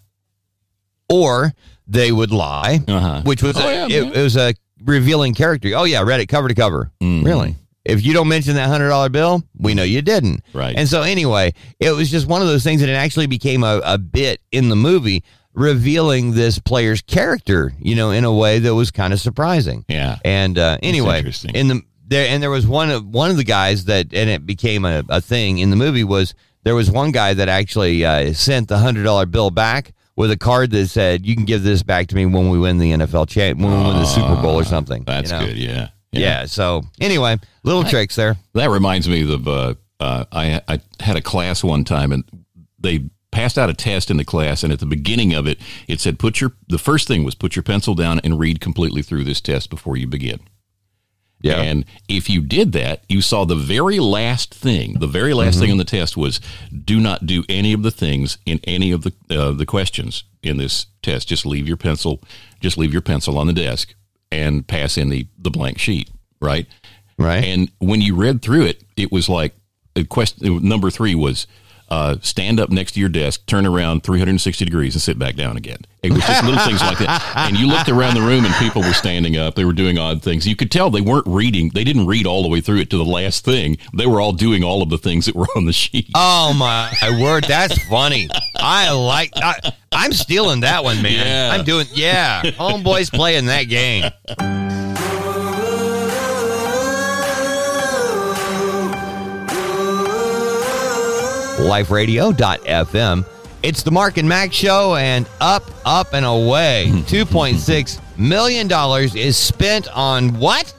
[1.09, 1.53] or
[1.87, 3.21] they would lie, Uh-huh.
[3.23, 5.69] which was Oh, a, yeah, it, it was a revealing character.
[5.75, 6.91] Oh yeah, read it cover to cover.
[7.01, 7.25] Mhm.
[7.25, 7.55] Really?
[7.85, 10.43] If you don't mention that hundred dollar bill, we know you didn't.
[10.53, 10.75] Right.
[10.77, 13.81] And so anyway, it was just one of those things that it actually became a,
[13.83, 15.23] a bit in the movie,
[15.59, 19.83] revealing this player's character, you know, in a way that was kind of surprising.
[19.89, 20.17] Yeah.
[20.23, 21.19] And uh, anyway,
[21.53, 24.45] in the there and there was one of one of the guys that and it
[24.45, 28.33] became a, a thing in the movie was there was one guy that actually uh,
[28.33, 31.83] sent the hundred dollar bill back with a card that said, "You can give this
[31.83, 34.55] back to me when we win the NFL champ, when we win the Super Bowl
[34.55, 35.45] or something." Ah, That's you know?
[35.45, 35.57] good.
[35.57, 35.87] Yeah.
[36.11, 36.45] Yeah.
[36.45, 38.37] So anyway, little tricks there.
[38.53, 42.23] That reminds me of uh, uh, I, I had a class one time and
[42.79, 45.99] they passed out a test in the class and at the beginning of it it
[46.01, 49.23] said put your the first thing was put your pencil down and read completely through
[49.23, 50.39] this test before you begin.
[51.41, 51.61] Yeah.
[51.61, 54.99] And if you did that, you saw the very last thing.
[54.99, 55.61] The very last Mm-hmm.
[55.61, 56.41] thing on the test was
[56.83, 60.57] do not do any of the things in any of the uh, the questions in
[60.57, 61.29] this test.
[61.29, 62.21] Just leave your pencil,
[62.59, 63.93] just leave your pencil on the desk
[64.31, 66.09] and pass in the the blank sheet,
[66.41, 66.67] right?
[67.17, 67.43] Right.
[67.43, 69.53] And when you read through it, it was like
[69.95, 70.67] a question.
[70.67, 71.47] Number three was
[71.89, 75.57] uh, stand up next to your desk, turn around 360 degrees, and sit back down
[75.57, 75.79] again.
[76.01, 77.23] It was just little things like that.
[77.49, 79.55] And you looked around the room, and people were standing up.
[79.55, 80.47] They were doing odd things.
[80.47, 81.71] You could tell they weren't reading.
[81.73, 83.77] They didn't read all the way through it to the last thing.
[83.93, 86.09] They were all doing all of the things that were on the sheet.
[86.15, 88.29] Oh my I word, that's funny.
[88.55, 89.31] I like.
[89.35, 91.25] I, I'm stealing that one, man.
[91.25, 91.55] Yeah.
[91.55, 91.87] I'm doing.
[91.93, 94.09] Yeah, homeboys playing that game.
[101.59, 103.25] LifeRadio.fm.
[103.61, 106.87] It's the Mark and Max show, and up, up, and away.
[106.91, 108.69] $2.6 million
[109.17, 110.73] is spent on what?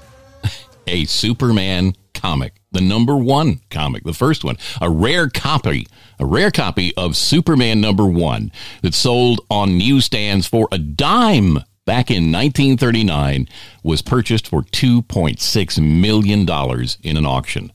[0.86, 5.86] a Superman comic, the number one comic, the first one, a rare copy,
[6.18, 8.50] a rare copy of Superman number one
[8.82, 13.48] that sold on newsstands for a dime back in 1939
[13.82, 17.72] was purchased for 2.6 million dollars in an auction.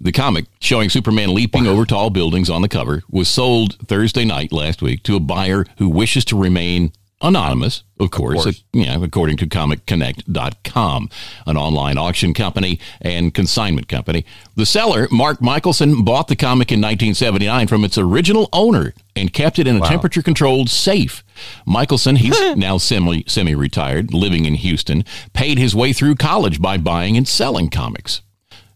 [0.00, 4.52] The comic showing Superman leaping over tall buildings on the cover was sold Thursday night
[4.52, 8.60] last week to a buyer who wishes to remain anonymous, of course, course.
[8.60, 11.08] uh, yeah, according to ComicConnect.com,
[11.46, 14.24] an online auction company and consignment company.
[14.54, 19.58] The seller, Mark Michelson, bought the comic in 1979 from its original owner and kept
[19.58, 21.24] it in a temperature controlled safe.
[21.66, 27.16] Michelson, he's now semi retired, living in Houston, paid his way through college by buying
[27.16, 28.22] and selling comics.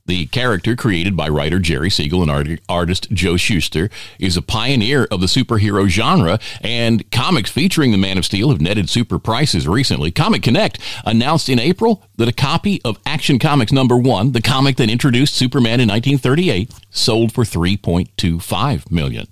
[0.07, 3.89] The character, created by writer Jerry Siegel and art- artist Joe Shuster,
[4.19, 8.61] is a pioneer of the superhero genre, and comics featuring the Man of Steel have
[8.61, 10.11] netted super prices recently.
[10.11, 14.77] Comic Connect announced in April that a copy of Action Comics number one, the comic
[14.77, 19.29] that introduced Superman in 1938, sold for 3.25 million.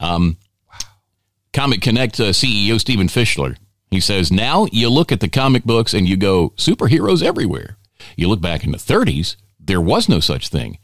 [0.00, 0.38] Um,
[1.52, 3.56] Comic Connect uh, CEO Stephen Fishler.
[3.90, 7.76] He says, Now you look at the comic books and you go, superheroes everywhere.
[8.16, 9.36] You look back in the 30s,
[9.70, 10.78] there was no such thing.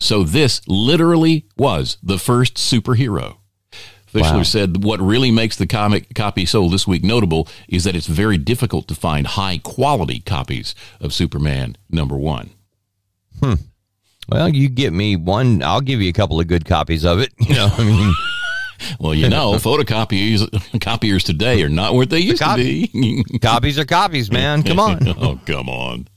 [0.00, 3.38] So this literally was the first superhero.
[4.12, 8.06] Fishler said, What really makes the comic copy sold this week notable is that it's
[8.06, 12.50] very difficult to find high quality copies of Superman number one.
[13.42, 13.54] Hmm.
[14.30, 15.62] Well, you get me one.
[15.62, 17.32] I'll give you a couple of good copies of it.
[17.38, 18.14] You know, I mean,
[19.00, 23.24] Well, you know, photocopiers copiers today are not what they used to be.
[23.42, 24.62] copies are copies, man.
[24.62, 25.08] Come on.
[25.08, 26.08] oh, come on.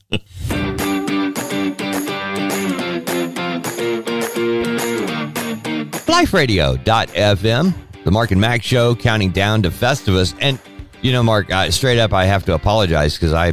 [6.11, 10.35] LifeRadio.fm, the Mark and Mac show, counting down to Festivus.
[10.41, 10.59] And,
[11.01, 13.49] you know, Mark, uh, straight up, I have to apologize because I,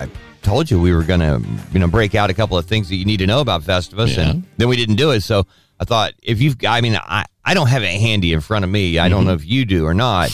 [0.00, 0.08] I
[0.42, 2.96] told you we were going to, you know, break out a couple of things that
[2.96, 4.16] you need to know about Festivus.
[4.16, 4.30] Yeah.
[4.30, 5.22] And then we didn't do it.
[5.22, 5.46] So
[5.80, 8.70] I thought if you've, I mean, I, I don't have it handy in front of
[8.70, 8.98] me.
[8.98, 9.14] I Mm-hmm.
[9.14, 10.30] don't know if you do or not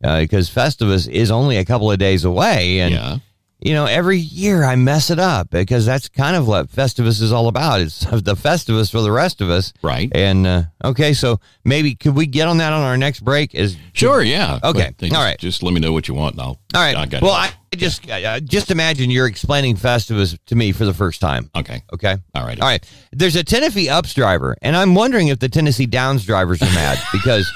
[0.00, 2.80] because Festivus is only a couple of days away.
[2.80, 3.18] And, Yeah.
[3.62, 7.32] You know, every year I mess it up because that's kind of what Festivus is
[7.32, 7.80] all about.
[7.80, 9.72] It's the Festivus for the rest of us.
[9.82, 10.10] Right.
[10.14, 13.54] And uh, okay, so maybe could we get on that on our next break?
[13.54, 14.58] Is Sure, yeah.
[14.62, 15.38] Okay, just, all right.
[15.38, 16.48] Just let me know what you want, and I'll.
[16.48, 16.96] all right.
[16.96, 17.54] I got well, it.
[17.72, 21.50] I just uh, just imagine you're explaining Festivus to me for the first time.
[21.54, 21.82] Okay.
[21.92, 22.16] Okay.
[22.34, 22.60] All right.
[22.60, 22.84] All right.
[23.12, 26.98] There's a Tennessee Ups driver, and I'm wondering if the Tennessee Downs drivers are mad
[27.12, 27.50] because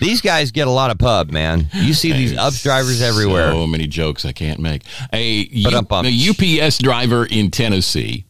[0.00, 1.68] these guys get a lot of pub, man.
[1.74, 3.52] You see these Ups drivers everywhere.
[3.52, 4.82] So many jokes I can't make.
[5.12, 5.68] A, U-
[6.06, 8.24] a UPS driver in Tennessee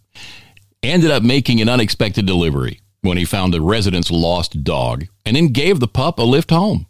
[0.83, 5.49] ended up making an unexpected delivery when he found a resident's lost dog and then
[5.49, 6.87] gave the pup a lift home.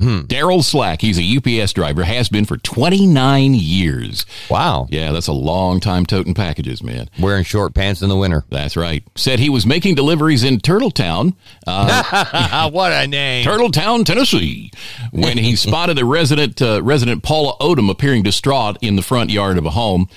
[0.00, 4.24] Daryl Slack, he's a UPS driver, has been for 29 years.
[4.48, 4.86] Wow.
[4.90, 7.10] Yeah, that's a long time toting packages, man.
[7.18, 8.44] Wearing short pants in the winter.
[8.48, 9.04] That's right.
[9.14, 11.34] Said he was making deliveries in Turtletown,
[11.66, 13.44] uh, what a name.
[13.44, 14.70] Turtletown, Tennessee,
[15.10, 19.58] when he spotted a resident, uh, resident Paula Odom appearing distraught in the front yard
[19.58, 20.08] of a home.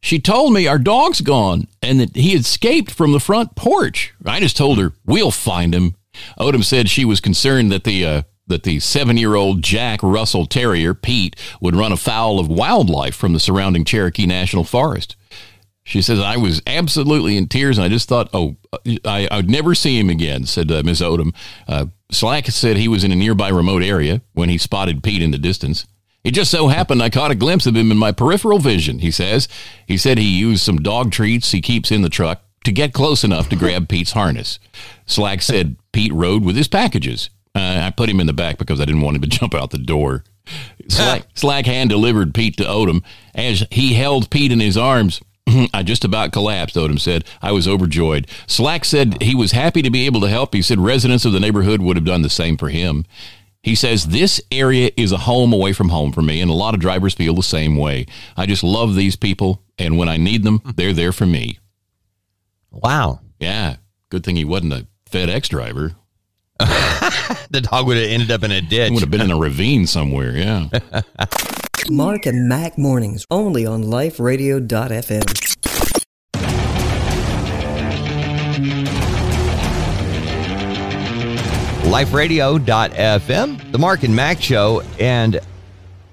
[0.00, 4.14] She told me our dog's gone and that he escaped from the front porch.
[4.26, 5.94] I just told her we'll find him.
[6.38, 11.36] Odom said she was concerned that the uh, that the seven-year-old Jack Russell Terrier Pete
[11.60, 15.16] would run afoul of wildlife from the surrounding Cherokee National Forest.
[15.84, 18.56] She says I was absolutely in tears, and I just thought, oh,
[19.04, 20.46] I, I'd never see him again.
[20.46, 21.00] Said uh, Ms.
[21.00, 21.34] Odom.
[21.66, 25.32] Uh, Slack said he was in a nearby remote area when he spotted Pete in
[25.32, 25.86] the distance.
[26.22, 29.10] It just so happened I caught a glimpse of him in my peripheral vision, he
[29.10, 29.48] says.
[29.86, 33.24] He said he used some dog treats he keeps in the truck to get close
[33.24, 34.60] enough to grab Pete's harness.
[35.04, 37.28] Slack said Pete rode with his packages.
[37.54, 39.70] Uh, I put him in the back because I didn't want him to jump out
[39.70, 40.24] the door.
[40.88, 43.02] Slack, Slack hand delivered Pete to Odom.
[43.34, 45.20] As he held Pete in his arms,
[45.74, 47.24] I just about collapsed, Odom said.
[47.40, 48.26] I was overjoyed.
[48.46, 50.54] Slack said he was happy to be able to help.
[50.54, 53.04] He said residents of the neighborhood would have done the same for him.
[53.62, 56.74] He says, This area is a home away from home for me, and a lot
[56.74, 58.06] of drivers feel the same way.
[58.36, 61.58] I just love these people, and when I need them, they're there for me.
[62.70, 63.20] Wow.
[63.38, 63.76] Yeah.
[64.08, 65.94] Good thing he wasn't a FedEx driver.
[67.52, 68.88] The dog would have ended up in a ditch.
[68.88, 70.34] He would have been in a ravine somewhere.
[70.34, 70.68] Yeah.
[71.90, 75.52] Mark and Mack mornings only on liferadio.fm.
[82.42, 85.40] liferadio.fm, the Mark and Mack show, and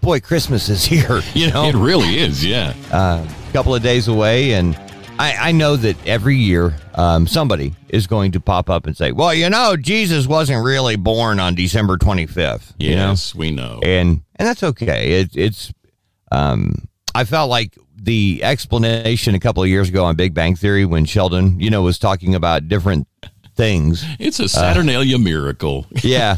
[0.01, 1.21] boy, Christmas is here.
[1.33, 2.45] You know, It really is.
[2.45, 2.73] Yeah.
[2.91, 4.77] a couple of days away, and
[5.19, 9.11] I, I know that every year um, somebody is going to pop up and say,
[9.11, 13.09] "Well, you know, Jesus wasn't really born on December 25th." You know?
[13.09, 13.81] Yes, we know.
[13.83, 15.19] and and that's okay.
[15.19, 15.73] It, it's
[16.31, 20.85] um, I felt like the explanation a couple of years ago on Big Bang Theory
[20.85, 23.07] when Sheldon, you know, was talking about different
[23.55, 24.05] things.
[24.19, 25.85] It's a Saturnalia miracle.
[26.01, 26.37] Yeah.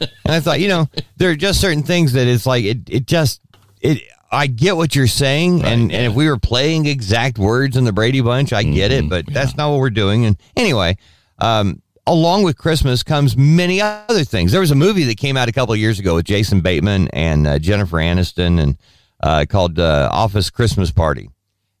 [0.00, 3.06] and I thought, you know, there are just certain things that it's like it it
[3.06, 3.40] just
[3.80, 7.84] it I get what you're saying and, and if we were playing exact words in
[7.84, 10.24] the Brady Bunch, I get it, but that's not what we're doing.
[10.24, 10.96] And anyway,
[11.38, 14.52] um along with Christmas comes many other things.
[14.52, 17.08] There was a movie that came out a couple of years ago with Jason Bateman
[17.08, 18.78] and uh, Jennifer Aniston and
[19.22, 21.30] uh, called uh, Office Christmas Party.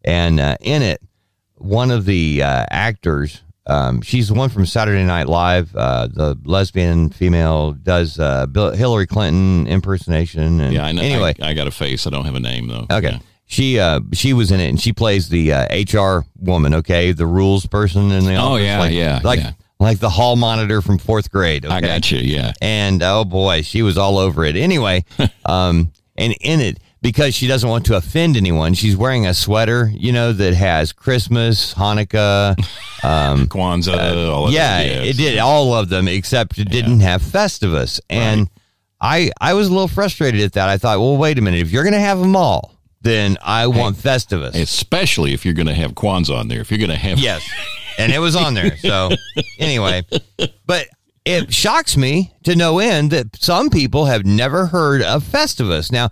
[0.04, 1.00] And uh, in it,
[1.56, 6.36] one of the uh, actors, um, she's the one from Saturday Night Live, uh, the
[6.44, 10.60] lesbian female, does uh, Bill, Hillary Clinton impersonation.
[10.60, 11.02] And Yeah, I know.
[11.02, 12.06] Anyway, I, I got a face.
[12.06, 12.86] I don't have a name though.
[12.90, 13.12] okay.
[13.12, 13.18] Yeah.
[13.44, 17.26] She uh she was in it and she plays the uh, HR woman, okay, the
[17.26, 18.52] rules person in the office.
[18.52, 19.52] Oh, yeah, like, yeah, like yeah.
[19.78, 21.66] like the hall monitor from fourth grade.
[21.66, 21.74] Okay?
[21.74, 22.18] I got you.
[22.18, 22.54] Yeah.
[22.62, 24.56] and oh boy, she was all over it.
[24.56, 25.04] Anyway,
[25.44, 29.90] um, and in it because she doesn't want to offend anyone, she's wearing a sweater,
[29.92, 32.56] you know, that has Christmas, Hanukkah,
[33.02, 34.28] Kwanzaa.
[34.32, 35.08] all of Uh, yeah, yes.
[35.08, 38.48] it did all of them except it didn't have Festivus, and
[39.00, 40.68] I I was a little frustrated at that.
[40.68, 43.66] I thought, well, wait a minute, if you're going to have them all, then I
[43.66, 44.54] want Festivus.
[44.54, 46.60] Especially if you're going to have Kwanzaa on there.
[46.60, 47.42] If you're going to have Yes.
[47.98, 48.76] And it was on there.
[48.80, 49.10] So
[49.58, 50.02] anyway,
[50.66, 50.86] but
[51.24, 55.90] it shocks me to no end that some people have never heard of Festivus.
[55.92, 56.10] Now,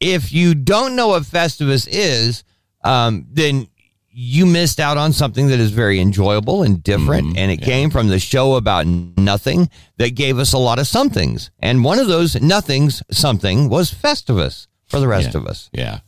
[0.00, 2.42] if you don't know what Festivus is,
[2.84, 3.68] um, then
[4.12, 7.36] you missed out on something that is very enjoyable and different.
[7.38, 11.50] and it came from the show about nothing that gave us a lot of somethings.
[11.60, 15.40] And one of those nothings something was Festivus for the rest Yeah.
[15.40, 15.70] of us.
[15.72, 16.00] Yeah.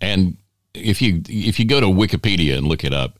[0.00, 0.36] And
[0.74, 3.18] if you if you go to Wikipedia and look it up,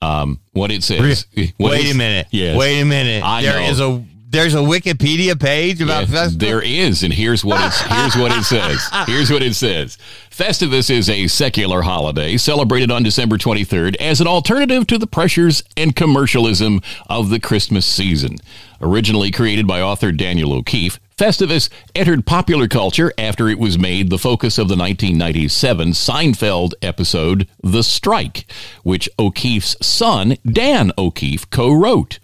[0.00, 1.26] um, what it says.
[1.58, 2.26] what Wait is- a minute.
[2.30, 2.56] Yes.
[2.56, 3.22] Wait a minute.
[3.22, 3.68] I There know.
[3.68, 6.38] is a there's a Wikipedia page about Yes, Festivus.
[6.38, 8.80] there is, and here's what it's here's what it says.
[9.06, 9.96] Here's what it says.
[10.30, 15.62] Festivus is a secular holiday celebrated on December 23rd as an alternative to the pressures
[15.76, 18.36] and commercialism of the Christmas season.
[18.80, 24.18] Originally created by author Daniel O'Keefe, Festivus entered popular culture after it was made the
[24.18, 28.44] focus of the 1997 Seinfeld episode The Strike,
[28.82, 32.18] which O'Keefe's son, Dan O'Keefe, co-wrote.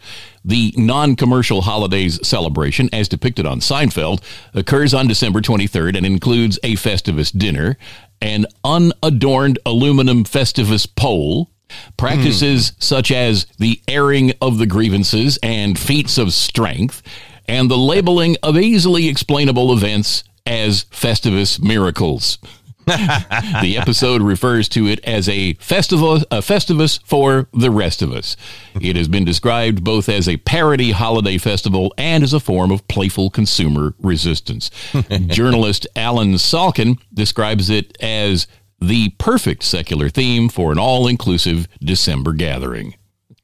[0.44, 4.22] The non commercial holidays celebration, as depicted on Seinfeld,
[4.54, 7.76] occurs on December 23rd and includes a Festivus dinner,
[8.20, 11.50] an unadorned aluminum Festivus pole,
[11.96, 12.74] practices hmm.
[12.78, 17.02] such as the airing of the grievances and feats of strength,
[17.46, 22.38] and the labeling of easily explainable events as Festivus miracles.
[22.86, 28.36] The episode refers to it as a festival, a festivus for the rest of us.
[28.80, 32.86] It has been described both as a parody holiday festival and as a form of
[32.88, 34.70] playful consumer resistance.
[35.26, 38.46] Journalist Allen Salkin describes it as
[38.80, 42.96] the perfect secular theme for an all-inclusive December gathering.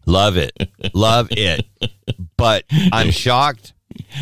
[0.04, 0.52] Love it.
[0.94, 1.66] Love it.
[2.36, 3.74] But I'm shocked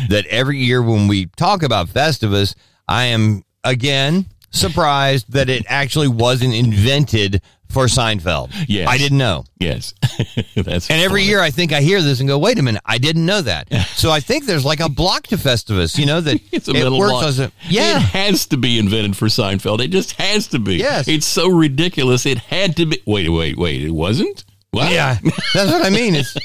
[0.09, 2.55] that every year when we talk about Festivus,
[2.87, 8.49] I am again surprised that it actually wasn't invented for Seinfeld.
[8.69, 8.87] Yes.
[8.87, 9.43] I didn't know.
[9.59, 9.93] Yes,
[10.55, 11.29] that's And every funny.
[11.29, 13.67] year I think I hear this and go, wait a minute, I didn't know that.
[13.97, 16.75] So I think there's like a block to Festivus, you know, that It's a it
[16.75, 17.23] middle works block.
[17.25, 19.79] as a, It has to be invented for Seinfeld.
[19.81, 20.75] It just has to be.
[20.75, 21.07] Yes.
[21.07, 22.25] It's so ridiculous.
[22.25, 23.01] It had to be.
[23.05, 23.81] Wait, wait, wait.
[23.81, 24.45] It wasn't?
[24.71, 24.91] What?
[24.91, 25.17] Yeah,
[25.53, 26.13] that's what I mean.
[26.15, 26.35] It's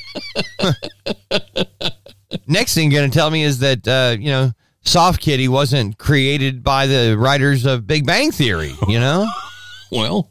[2.46, 4.52] next thing you're going to tell me is that uh, you know
[4.84, 8.74] Soft Kitty wasn't created by the writers of Big Bang Theory.
[8.88, 9.28] You know,
[9.92, 10.28] Well,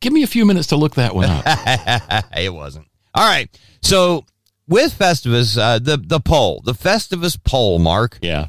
[0.00, 1.44] give me a few minutes to look that one up.
[2.36, 2.86] it wasn't.
[3.14, 3.48] All right,
[3.82, 4.24] so
[4.66, 8.48] with Festivus, uh, the the pole, the Festivus pole, Mark, yeah.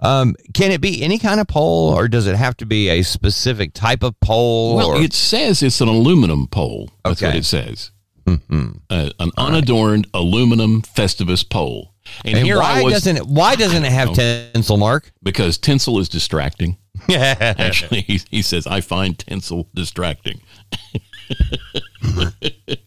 [0.00, 3.02] um, can it be any kind of pole, or does it have to be a
[3.02, 4.76] specific type of pole?
[4.76, 6.90] Well, or, it says it's an aluminum pole.
[7.04, 7.30] That's Okay.
[7.30, 7.90] what it says.
[8.28, 11.92] Uh, an unadorned aluminum Festivus pole.
[12.24, 13.26] And, and here why I was doesn't it?
[13.26, 15.12] Why doesn't it have tinsel, Mark?
[15.22, 16.78] because tinsel is distracting.
[17.08, 20.40] Yeah, Actually, he, he says I find tinsel distracting.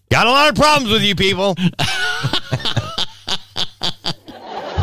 [0.10, 1.56] got a lot of problems with you people.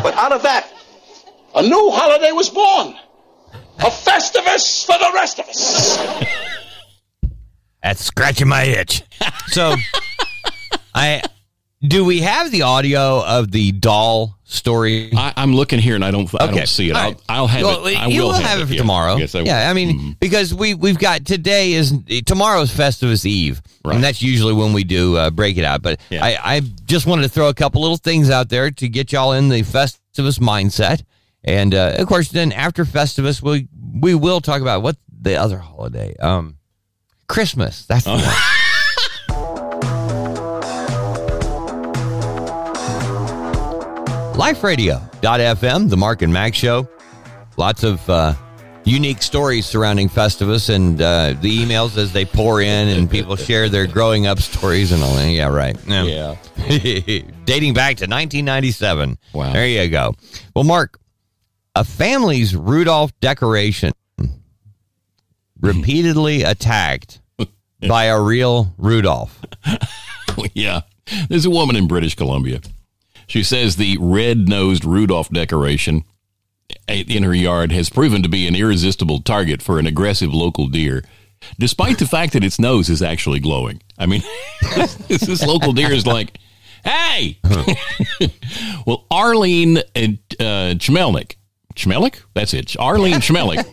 [0.03, 0.71] But out of that,
[1.55, 2.95] a new holiday was born.
[3.79, 5.97] A Festivus for the rest of us.
[7.83, 9.03] That's scratching my itch.
[9.47, 9.75] So,
[10.95, 11.23] I
[11.85, 15.11] do we have the audio of the doll story?
[15.15, 16.29] I, I'm looking here and I don't.
[16.41, 16.95] I don't see it.
[16.95, 17.21] All I'll.
[17.29, 17.95] I'll have Well, it.
[17.97, 18.77] I you will will have, it for yeah.
[18.79, 19.15] tomorrow.
[19.17, 19.45] Yes, I will.
[19.47, 20.19] yeah, I mean Mhm.
[20.19, 21.93] because we we've got today is
[22.25, 23.95] tomorrow's Festivus Eve, Right.
[23.95, 25.81] and that's usually when we do uh, break it out.
[25.81, 26.25] But Yeah.
[26.25, 29.33] I I just wanted to throw a couple little things out there to get y'all
[29.33, 31.03] in the Festivus mindset,
[31.43, 33.67] and uh, of course then after Festivus we
[34.01, 36.55] we will talk about what the other holiday, um,
[37.27, 37.85] Christmas.
[37.85, 38.17] That's the
[44.37, 46.87] LifeRadio.fm, the Mark and Mack Show.
[47.57, 48.35] Lots of uh,
[48.83, 53.67] unique stories surrounding Festivus and uh, the emails as they pour in and people share
[53.67, 55.31] their growing up stories and all that.
[55.31, 55.75] Yeah, right.
[55.87, 56.35] Yeah.
[57.45, 59.17] Dating back to 1997.
[59.33, 59.53] Wow.
[59.53, 60.13] There you go.
[60.55, 60.99] Well, Mark,
[61.73, 63.91] a family's Rudolph decoration
[65.59, 67.21] repeatedly attacked
[67.87, 69.41] by a real Rudolph.
[70.53, 70.81] yeah.
[71.27, 72.61] There's a woman in British Columbia.
[73.27, 76.03] She says the red nosed Rudolph decoration
[76.87, 81.03] in her yard has proven to be an irresistible target for an aggressive local deer,
[81.59, 83.81] despite the fact that its nose is actually glowing.
[83.97, 84.23] I mean,
[84.75, 86.37] this, this local deer is like,
[86.83, 87.39] hey!
[88.85, 91.35] well, Arlene and, uh, Chmelnick.
[91.75, 92.21] Chmelnick?
[92.33, 92.75] That's it.
[92.79, 93.65] Arlene Chmelnick.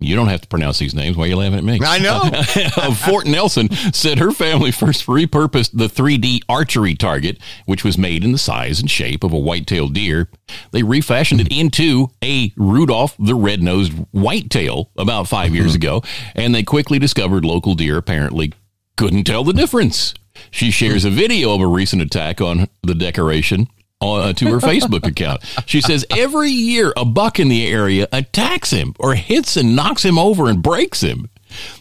[0.00, 1.16] You don't have to pronounce these names.
[1.16, 1.80] Why are you laughing at me?
[1.82, 2.22] I know.
[2.78, 8.22] Uh, Fort Nelson said her family first repurposed the 3D archery target, which was made
[8.22, 10.28] in the size and shape of a white-tailed deer.
[10.70, 15.98] They refashioned it into a Rudolph the red-nosed whitetail about five years mm-hmm.
[15.98, 16.02] ago,
[16.34, 18.52] and they quickly discovered local deer apparently
[18.96, 20.14] couldn't tell the difference.
[20.50, 23.68] She shares a video of a recent attack on the decoration
[24.00, 25.42] uh, to her Facebook account.
[25.66, 30.04] She says every year a buck in the area attacks him or hits and knocks
[30.04, 31.28] him over and breaks him.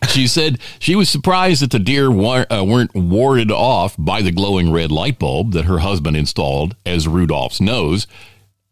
[0.07, 4.71] She said she was surprised that the deer uh, weren't warded off by the glowing
[4.71, 8.07] red light bulb that her husband installed as Rudolph's nose.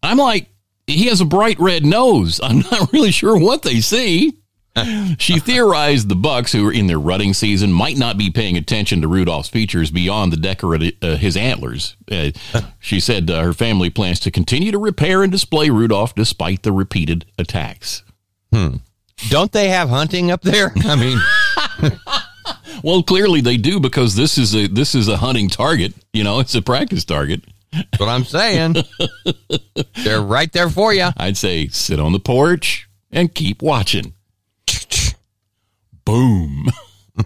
[0.01, 0.47] I'm like,
[0.87, 2.39] he has a bright red nose.
[2.41, 4.37] I'm not really sure what they see.
[5.17, 9.01] She theorized the bucks who are in their rutting season might not be paying attention
[9.01, 11.95] to Rudolph's features beyond the decorative uh, his antlers.
[12.11, 12.31] Uh,
[12.79, 16.73] she said uh, her family plans to continue to repair and display Rudolph despite the
[16.73, 18.03] repeated attacks.
[19.29, 20.73] Don't they have hunting up there?
[20.85, 21.91] I mean,
[22.83, 25.93] Well, clearly they do because this is a this is a hunting target.
[26.13, 27.43] You know, it's a practice target.
[27.71, 28.75] that's what I'm saying.
[30.03, 31.09] They're right there for you.
[31.17, 34.13] I'd say sit on the porch and keep watching.
[36.05, 36.67] Boom.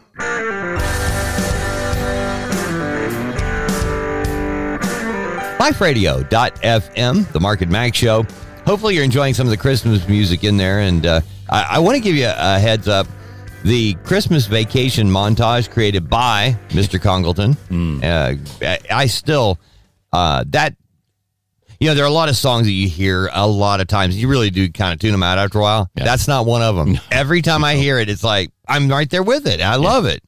[5.99, 8.25] LifeRadio.fm, the Mark and Mack Show.
[8.65, 10.80] Hopefully, you're enjoying some of the Christmas music in there.
[10.80, 13.07] And uh, I, I want to give you a, a heads up.
[13.63, 17.01] The Christmas vacation montage created by Mr.
[17.01, 17.57] Congleton.
[18.01, 19.59] Uh, I, I still,
[20.13, 20.75] uh, that,
[21.82, 24.15] You know, there are a lot of songs that you hear a lot of times.
[24.19, 25.89] You really do kind of tune them out after a while.
[25.95, 26.05] Yeah.
[26.05, 26.97] That's not one of them.
[27.11, 29.61] Every time I hear it, it's like I'm right there with it.
[29.61, 30.24] I love it.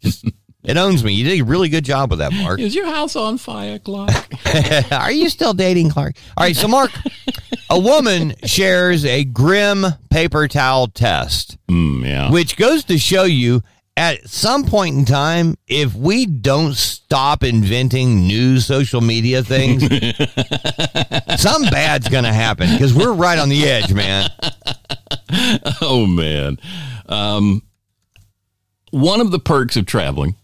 [0.00, 0.28] Just
[0.64, 1.14] it owns me.
[1.14, 2.58] You did a really good job with that, Mark.
[2.60, 4.10] Is your house on fire, Clark?
[4.92, 6.16] Are you still dating Clark?
[6.36, 6.90] All right, so Mark,
[7.70, 12.30] a woman shares a grim paper towel test, mm, yeah.
[12.30, 13.62] which goes to show you
[13.96, 19.82] at some point in time, if we don't stop inventing new social media things,
[21.40, 24.28] something bad's going to happen because we're right on the edge, man.
[25.80, 26.58] oh man.
[27.06, 27.62] Um,
[28.94, 30.36] one of the perks of traveling,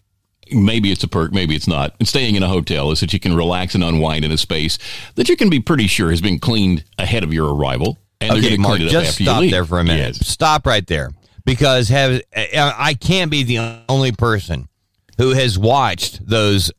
[0.50, 3.20] maybe it's a perk, maybe it's not, and staying in a hotel is that you
[3.20, 4.78] can relax and unwind in a space
[5.14, 7.98] that you can be pretty sure has been cleaned ahead of your arrival.
[8.20, 9.78] And they're Okay, going to Mark, clean it up just after you stop there for
[9.78, 10.16] a minute.
[10.18, 10.26] Yes.
[10.26, 11.10] Stop right there
[11.44, 14.68] because have uh, I can't be the only person
[15.16, 16.70] who has watched those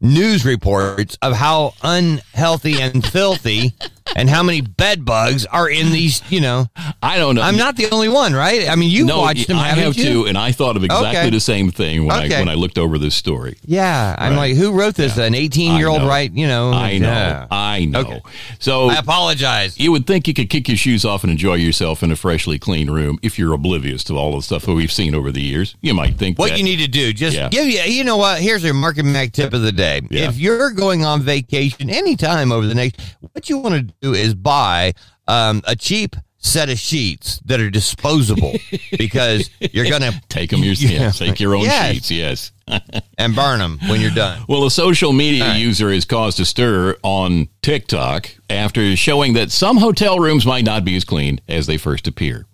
[0.00, 3.74] news reports of how unhealthy and filthy
[4.16, 6.22] and how many bed bugs are in these.
[6.30, 6.66] You know,
[7.02, 7.42] I don't know.
[7.42, 8.68] I'm not the only one, right?
[8.68, 10.04] I mean, you no, watched them, I haven't have you?
[10.04, 11.30] too, and I thought of exactly Okay.
[11.30, 12.36] the same thing when Okay.
[12.36, 13.56] I when I looked over this story.
[13.66, 14.50] Yeah, I'm Right.
[14.50, 15.16] like, who wrote this?
[15.18, 16.32] An 18 year old, right?
[16.32, 17.46] You know, I know, Yeah.
[17.50, 18.00] I know.
[18.00, 18.20] Okay.
[18.58, 19.78] So I apologize.
[19.78, 22.58] You would think you could kick your shoes off and enjoy yourself in a freshly
[22.58, 25.74] clean room if you're oblivious to all the stuff that we've seen over the years.
[25.82, 26.58] You might think What that.
[26.58, 27.48] you need to do, just Yeah.
[27.48, 28.40] give you, you know what?
[28.40, 30.00] Here's your Mark and Mack tip of the day.
[30.10, 30.28] Yeah.
[30.28, 33.00] If you're going on vacation anytime over the next,
[33.32, 34.92] what you want to do is buy
[35.28, 38.52] um, a cheap set of sheets that are disposable
[38.98, 41.16] because you're going to take them yourself.
[41.16, 41.94] Take your own Yes.
[41.94, 42.10] sheets.
[42.10, 42.52] Yes.
[43.18, 44.42] and burn them when you're done.
[44.48, 45.60] Well, a social media right.
[45.60, 50.84] user has caused a stir on TikTok after showing that some hotel rooms might not
[50.84, 52.46] be as clean as they first appear.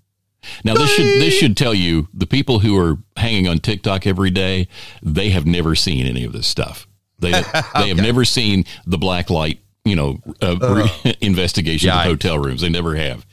[0.64, 4.30] Now, this should this should tell you the people who are hanging on TikTok every
[4.30, 4.68] day,
[5.02, 6.86] they have never seen any of this stuff.
[7.18, 7.32] They
[7.74, 10.56] they have never seen the black light, you know, uh,
[11.04, 12.60] re- investigation of hotel rooms.
[12.60, 13.26] They never have.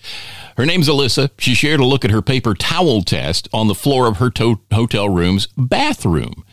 [0.58, 1.32] Her name's Alyssa.
[1.38, 4.62] She shared a look at her paper towel test on the floor of her to-
[4.72, 6.46] hotel room's bathroom.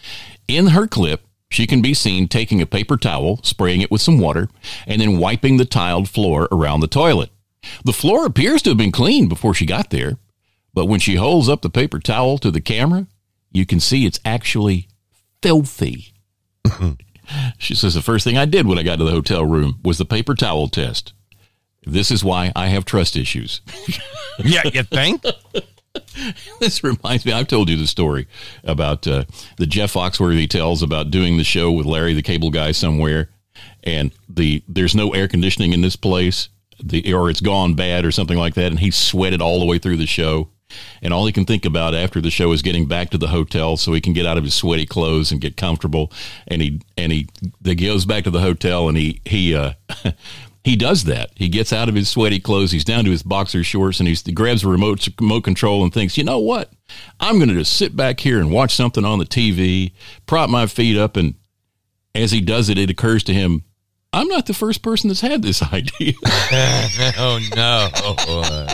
[0.48, 4.18] In her clip, she can be seen taking a paper towel, spraying it with some
[4.18, 4.48] water,
[4.86, 7.30] and then wiping the tiled floor around the toilet.
[7.84, 10.16] The floor appears to have been cleaned before she got there,
[10.74, 13.06] but when she holds up the paper towel to the camera,
[13.52, 14.88] you can see it's actually
[15.42, 16.14] filthy.
[17.58, 19.98] she says the first thing I did when I got to the hotel room was
[19.98, 21.12] the paper towel test.
[21.84, 23.60] This is why I have trust issues.
[24.42, 25.22] Yeah, you think?
[26.58, 28.26] this reminds me, I've told you the story
[28.64, 29.24] about uh,
[29.58, 33.28] the Jeff Foxworthy tells about doing the show with Larry, the cable guy, somewhere,
[33.84, 36.48] and the there's no air conditioning in this place,
[36.82, 39.78] the or it's gone bad or something like that, and he sweated all the way
[39.78, 40.48] through the show.
[41.00, 43.76] And all he can think about after the show is getting back to the hotel
[43.76, 46.12] so he can get out of his sweaty clothes and get comfortable.
[46.46, 47.28] And he and he,
[47.64, 49.72] he goes back to the hotel and he he uh,
[50.64, 51.30] he does that.
[51.34, 52.70] He gets out of his sweaty clothes.
[52.70, 56.16] He's down to his boxer shorts and he grabs a remote remote control and thinks,
[56.16, 56.72] you know what?
[57.20, 59.92] I'm going to just sit back here and watch something on the TV,
[60.26, 61.34] prop my feet up, and
[62.14, 63.64] as he does it, it occurs to him,
[64.12, 66.12] I'm not the first person that's had this idea.
[67.18, 68.66] oh, no.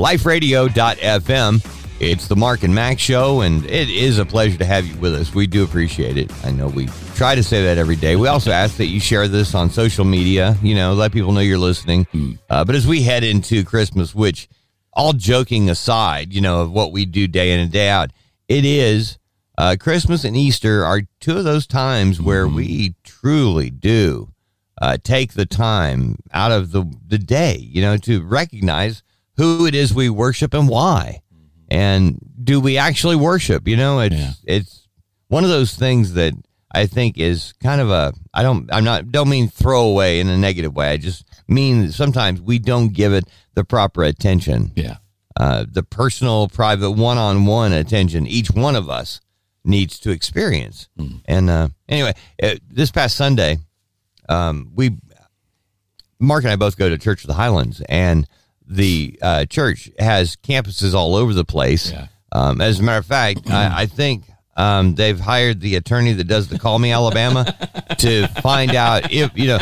[0.00, 1.76] liferadio.fm.
[2.00, 5.14] It's the Mark and Mack show, and it is a pleasure to have you with
[5.14, 5.34] us.
[5.34, 6.32] We do appreciate it.
[6.42, 8.16] I know we try to say that every day.
[8.16, 11.40] We also ask that you share this on social media, you know, let people know
[11.40, 12.06] you're listening.
[12.48, 14.48] Uh, but as we head into Christmas, which,
[14.94, 18.10] all joking aside, you know, of what we do day in and day out,
[18.48, 19.18] it is
[19.58, 24.32] uh, Christmas and Easter are two of those times where we truly do
[24.80, 29.02] uh, take the time out of the, the day, you know, to recognize
[29.36, 31.22] who it is we worship and why.
[31.70, 33.68] And do we actually worship?
[33.68, 34.32] You know, it's Yeah.
[34.44, 34.88] it's
[35.28, 36.34] one of those things that
[36.72, 40.36] I think is kind of a I don't I'm not don't mean throwaway in a
[40.36, 40.90] negative way.
[40.90, 43.24] I just mean that sometimes we don't give it
[43.54, 44.96] the proper attention yeah.
[45.36, 49.20] uh, the personal, private, one-on-one attention each one of us
[49.64, 50.88] needs to experience.
[51.26, 53.58] And uh, anyway, uh, this past Sunday,
[54.28, 54.96] um, we
[56.18, 58.26] Mark and I both go to Church of the Highlands, and
[58.70, 61.90] the uh, church has campuses all over the place.
[61.90, 62.06] Yeah.
[62.32, 66.24] Um, as a matter of fact, I, I think um, they've hired the attorney that
[66.24, 67.44] does the Call Me Alabama
[67.98, 69.58] to find out if you know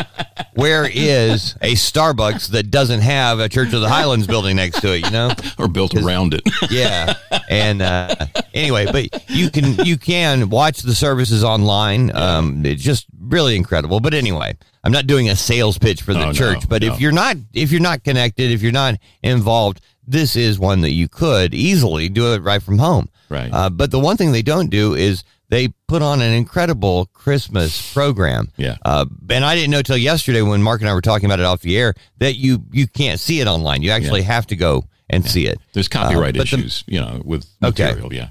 [0.55, 4.93] where is a Starbucks that doesn't have a Church of the Highlands building next to
[4.93, 5.05] it.
[5.05, 6.41] You know, Or built around it.
[6.71, 7.13] yeah.
[7.49, 8.13] And uh,
[8.53, 12.13] anyway, but you can you can watch the services online.
[12.15, 13.99] Um, it's just really incredible.
[13.99, 16.67] But anyway, I'm not doing a sales pitch for the Oh, no, church.
[16.67, 16.93] but no.
[16.93, 20.91] if you're not if you're not connected, if you're not involved, this is one that
[20.91, 23.07] you could easily do it right from home.
[23.29, 23.49] Right.
[23.53, 27.93] Uh, but the one thing they don't do is they put on an incredible Christmas
[27.93, 28.49] program.
[28.57, 28.77] Yeah.
[28.83, 31.45] Uh, and I didn't know till yesterday when Mark and I were talking about it
[31.45, 33.81] off the air that you you can't see it online.
[33.81, 35.59] You actually have to go and see it.
[35.73, 37.85] There's copyright Uh, but the- issues, you know, with Okay.
[37.85, 38.13] material.
[38.13, 38.29] Yeah.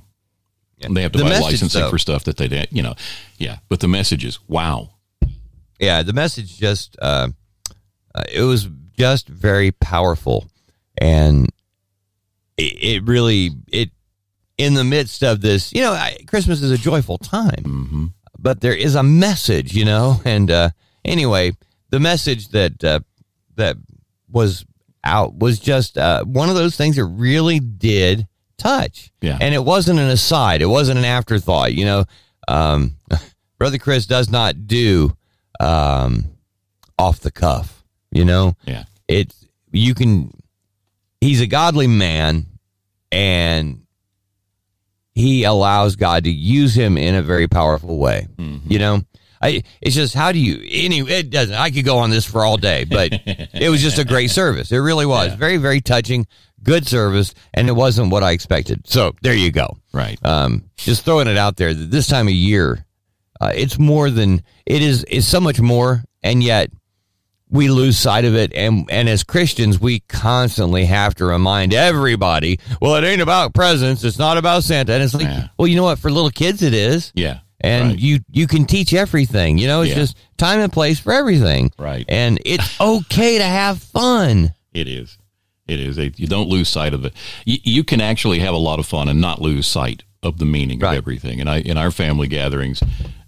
[0.82, 2.82] And they have to The buy message, licensing though- for stuff that they, didn't, you
[2.84, 2.94] know,
[3.36, 3.58] yeah.
[3.68, 4.90] But the messages, wow.
[5.80, 7.28] yeah the message just uh,
[8.14, 10.46] uh, it was just very powerful
[10.96, 11.48] and
[12.56, 13.90] it, it really it
[14.58, 17.64] in the midst of this you know I, christmas is a joyful time.
[17.64, 18.06] Hmm
[18.38, 20.20] but there is a message you know?
[20.24, 20.70] And uh,
[21.04, 21.52] anyway
[21.90, 23.00] the message that uh,
[23.56, 23.76] that
[24.30, 24.64] was
[25.04, 28.26] out was just uh, one of those things that really did
[28.58, 29.10] touch.
[29.20, 29.38] Yeah.
[29.40, 30.62] and it wasn't an aside.
[30.62, 32.04] It wasn't an afterthought you know?
[32.46, 32.96] Um,
[33.58, 35.16] brother chris does not do
[35.60, 36.24] um,
[36.98, 38.54] off the cuff you know?
[38.64, 38.84] Yeah.
[39.08, 40.32] it's you can
[41.20, 42.46] he's a godly man
[43.10, 43.82] and
[45.18, 48.26] he allows god to use him in a very powerful way.
[48.38, 49.02] You know?
[49.40, 52.44] I, it's just how do you anyway it doesn't i could go on this for
[52.44, 54.72] all day but it was just a great service.
[54.72, 55.32] It really was.
[55.34, 56.26] Very very touching
[56.62, 58.88] good service and it wasn't what i expected.
[58.88, 59.76] So there you go.
[59.92, 60.18] Right.
[60.24, 62.84] um, just throwing it out there that this time of year,
[63.40, 65.04] uh, it's more than it is.
[65.08, 66.70] It's so much more, and yet
[67.50, 68.52] we lose sight of it.
[68.54, 74.04] And and as Christians, we constantly have to remind everybody, well, it ain't about presents.
[74.04, 74.92] It's not about Santa.
[74.94, 75.48] And it's like, Yeah.
[75.58, 75.98] well, you know what?
[75.98, 77.12] For little kids, it is.
[77.14, 77.40] yeah.
[77.60, 77.98] And right.
[77.98, 79.58] you you can teach everything.
[79.58, 79.96] You know, it's Yeah.
[79.96, 81.72] just time and place for everything.
[81.78, 82.04] Right.
[82.08, 84.54] And it's okay to have fun.
[84.72, 85.18] It is.
[85.66, 85.98] It is.
[86.18, 87.12] You don't lose sight of it.
[87.44, 90.44] You, you can actually have a lot of fun and not lose sight of the
[90.44, 90.92] meaning Right.
[90.94, 91.40] of everything.
[91.40, 92.82] And I, in our family gatherings,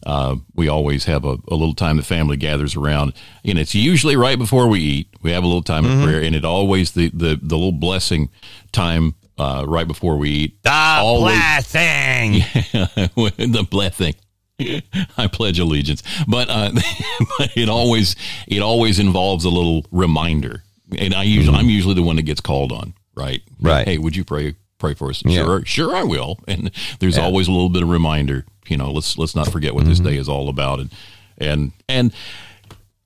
[0.05, 3.13] uh, we always have a, a little time the family gathers around,
[3.45, 5.09] and it's usually right before we eat.
[5.23, 5.99] We have a little time Mm-hmm.
[6.01, 8.31] of prayer, and it always the the, the little blessing
[8.73, 10.63] time uh, right before we eat.
[10.63, 12.33] The Always- blessing.
[12.73, 14.15] the blessing.
[15.17, 16.71] I pledge allegiance, but uh,
[17.39, 18.15] but it always
[18.47, 20.63] it always involves a little reminder,
[20.99, 23.41] and I usually I'm usually the one that gets called on, right?
[23.45, 23.67] Mm-hmm.
[23.67, 23.87] Right.
[23.89, 25.23] Hey, would you pray pray for us?
[25.25, 25.43] Yeah.
[25.45, 26.39] Sure, sure, I will.
[26.49, 27.21] And there's Yeah.
[27.21, 27.27] Mm-hmm.
[27.27, 28.45] always a little bit of reminder.
[28.69, 30.91] You know, let's let's not forget what this day is all about, and
[31.39, 32.13] and and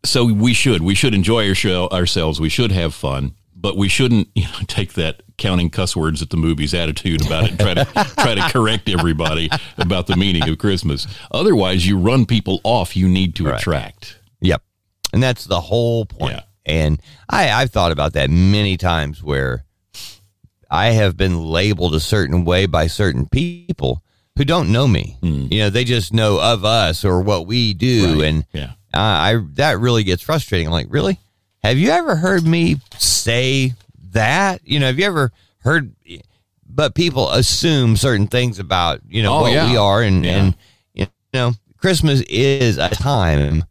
[0.05, 2.41] so we should we should enjoy our show, ourselves.
[2.41, 6.31] We should have fun, but we shouldn't you know take that counting cuss words at
[6.31, 7.51] the movies attitude about it.
[7.51, 7.85] And try to
[8.19, 9.49] try to correct everybody
[9.79, 11.07] about the meaning of Christmas.
[11.31, 12.95] Otherwise, you run people off.
[12.97, 13.59] You need to Right.
[13.61, 14.19] attract.
[14.43, 14.63] Yep.
[15.15, 16.35] And that's the whole point.
[16.35, 16.43] Yeah.
[16.67, 17.01] And
[17.31, 19.65] I, I've thought about that many times where
[20.71, 24.03] I have been labeled a certain way by certain people
[24.37, 25.17] who don't know me.
[25.23, 28.15] You know, they just know of us or what we do.
[28.21, 28.25] Right.
[28.29, 28.73] And Yeah.
[28.93, 30.67] I, I that really gets frustrating.
[30.67, 31.19] I'm like, really?
[31.63, 33.75] Have you ever heard me say
[34.13, 34.61] that?
[34.65, 35.95] You know, have you ever heard?
[36.69, 39.71] But people assume certain things about you know Oh, what yeah.
[39.71, 40.33] we are, and Yeah.
[40.37, 40.57] and
[40.95, 43.65] you know, Christmas is a time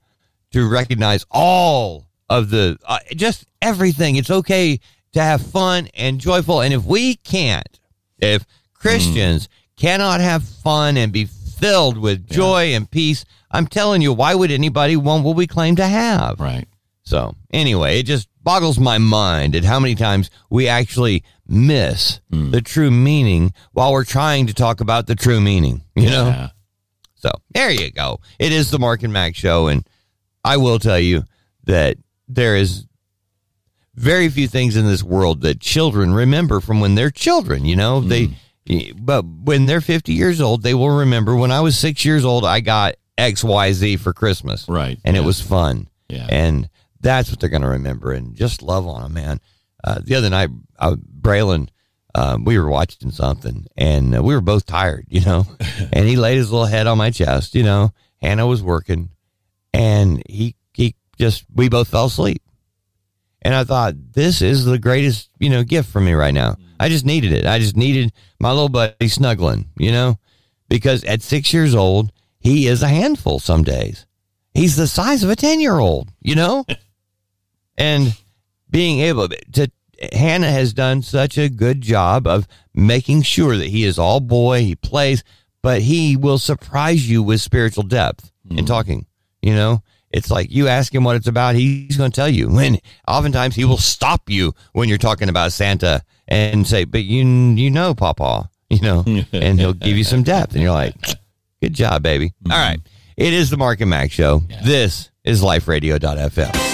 [0.52, 4.16] to recognize all of the uh, just everything.
[4.16, 4.80] It's okay
[5.14, 7.80] to have fun and joyful, and if we can't,
[8.20, 9.48] if Christians
[9.78, 14.52] cannot have fun and be filled with joy and peace, I'm telling you, why would
[14.52, 16.40] anybody want what we claim to have?
[16.40, 16.68] Right.
[17.04, 22.52] So anyway, it just boggles my mind at how many times we actually miss Hmm.
[22.52, 25.84] the true meaning while we're trying to talk about the true meaning.
[25.96, 26.50] You know.
[27.16, 28.20] So there you go.
[28.40, 29.88] It is the Mark and Mack show, and
[30.44, 31.24] I will tell you
[31.66, 31.98] that
[32.28, 32.86] there is
[33.96, 37.66] very few things in this world that children remember from when they're children.
[37.66, 38.36] You know, they,
[38.96, 42.46] but when they're 50 years old, they will remember when I was six years old,
[42.46, 44.68] I got X, Y, Z for Christmas.
[44.68, 45.00] Right.
[45.04, 45.90] And it was fun.
[46.10, 46.28] Yeah.
[46.30, 46.70] And
[47.02, 49.40] that's what they're going to remember and just love on them, man.
[49.84, 51.68] Uh, the other night, uh, Braylon,
[52.16, 55.46] um, we were watching something and uh, we were both tired, you know,
[55.92, 57.92] and he laid his little head on my chest, you know,
[58.22, 59.10] Hannah was working
[59.74, 62.43] and he, he just, we both fell asleep.
[63.44, 66.56] And I thought, this is the greatest, you know, gift for me right now.
[66.80, 67.46] I just needed it.
[67.46, 70.18] I just needed my little buddy snuggling, you know,
[70.70, 74.06] because at six years old, he is a handful some days.
[74.54, 76.66] He's the size of a 10 year old, you know?
[77.78, 78.18] and
[78.70, 79.72] being able to,
[80.12, 84.62] Hannah has done such a good job of making sure that he is all boy,
[84.62, 85.24] he plays,
[85.62, 88.66] but he will surprise you with spiritual depth in mm-hmm.
[88.66, 89.06] talking,
[89.42, 89.82] you know?
[90.14, 92.48] It's like you ask him what it's about, he's going to tell you.
[92.48, 97.26] When oftentimes he will stop you when you're talking about Santa and say, "But you
[97.26, 99.04] you know, Papa," you know,
[99.34, 100.96] and he'll give you some depth, and you're like,
[101.62, 102.52] "Good job, baby." Mm-hmm.
[102.52, 102.80] All right,
[103.18, 104.44] it is the Mark and Mack show.
[104.64, 106.70] This is LifeRadio.fm.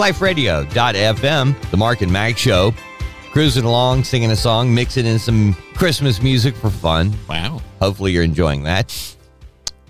[0.00, 2.72] liferadio.fm, the Mark and Mack Show.
[3.32, 7.14] Cruising along, singing a song, mixing in some Christmas music for fun.
[7.28, 7.62] Wow.
[7.80, 9.16] Hopefully, you're enjoying that.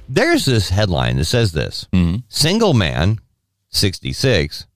[0.09, 1.87] There's this headline that says this
[2.29, 3.19] Single man,
[3.71, 4.67] 66,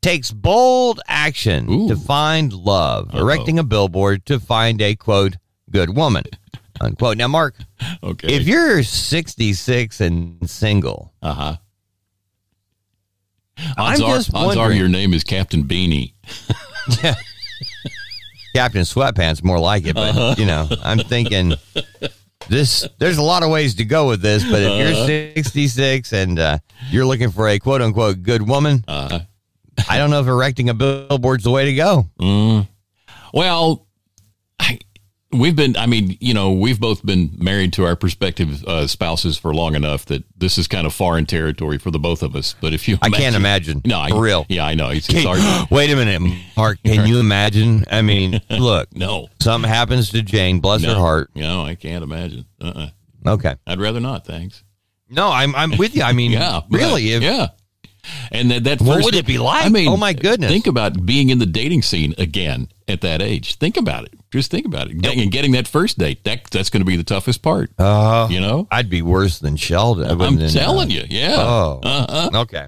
[0.00, 1.88] takes bold action Ooh.
[1.88, 5.36] to find love, erecting a billboard to find a quote,
[5.70, 6.24] good woman,
[6.80, 7.18] unquote.
[7.18, 7.56] Now, Mark,
[8.02, 8.34] Okay.
[8.34, 11.56] if you're 66 and single, uh huh.
[13.76, 16.14] I'm Odds are, just odds are your name is Captain Beanie.
[18.54, 20.34] Captain Sweatpants more like it, but Uh-huh.
[20.38, 21.54] you know, I'm thinking
[22.48, 22.86] this.
[22.98, 25.06] There's a lot of ways to go with this, but if Uh-huh.
[25.06, 26.58] you're 66 and uh,
[26.90, 29.20] you're looking for a quote unquote good woman, Uh-huh.
[29.88, 32.08] I don't know if erecting a billboard's the way to go.
[32.20, 32.68] Mm.
[33.32, 33.83] Well,
[35.34, 39.36] we've been, I mean, you know, we've both been married to our prospective uh, spouses
[39.36, 42.54] for long enough that this is kind of foreign territory for the both of us.
[42.60, 43.82] But if you, I can't imagine.
[43.84, 44.46] No, I, for real.
[44.48, 44.90] Yeah, I know.
[44.90, 45.68] It's, it's hard.
[45.70, 46.78] wait a minute, Mark.
[46.84, 47.84] Can you imagine?
[47.90, 50.60] I mean, look, No, something happens to Jane.
[50.60, 51.30] Bless no, her heart.
[51.34, 52.46] No, I can't imagine.
[52.60, 52.88] Uh-uh.
[53.26, 53.54] Okay.
[53.66, 54.26] I'd rather not.
[54.26, 54.62] Thanks.
[55.08, 56.02] No, I'm I'm with you.
[56.02, 57.12] I mean, Yeah, really.
[57.12, 57.48] If, yeah.
[58.30, 59.64] And that, that What first, would it be like?
[59.64, 60.50] I mean, Oh, my goodness.
[60.50, 63.54] Think about being in the dating scene again at that age.
[63.56, 64.14] Think about it.
[64.30, 65.06] Just think about it.
[65.06, 66.24] And getting that first date.
[66.24, 67.70] That that's going to be the toughest part.
[67.78, 68.66] Uh, you know.
[68.70, 70.10] I'd be worse than Sheldon.
[70.20, 71.04] I'm than, telling uh, you.
[71.08, 71.36] Yeah.
[71.38, 72.40] Oh, Uh-huh.
[72.42, 72.66] okay.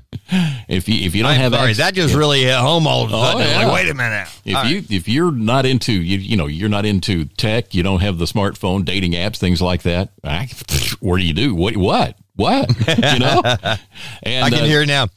[0.69, 3.05] If you if you don't I'm have sorry, access- that just really hit home all
[3.05, 3.41] of a Oh, sudden.
[3.43, 3.67] It's yeah.
[3.67, 4.29] Like, wait a minute.
[4.45, 4.71] If All right.
[4.91, 8.19] you if you're not into you you know you're not into tech, you don't have
[8.19, 10.11] the smartphone, dating apps, things like that.
[10.25, 10.49] I,
[11.01, 11.55] what do you do?
[11.55, 12.69] What what what?
[12.89, 13.43] you know?
[14.23, 15.09] And I can uh, hear it now.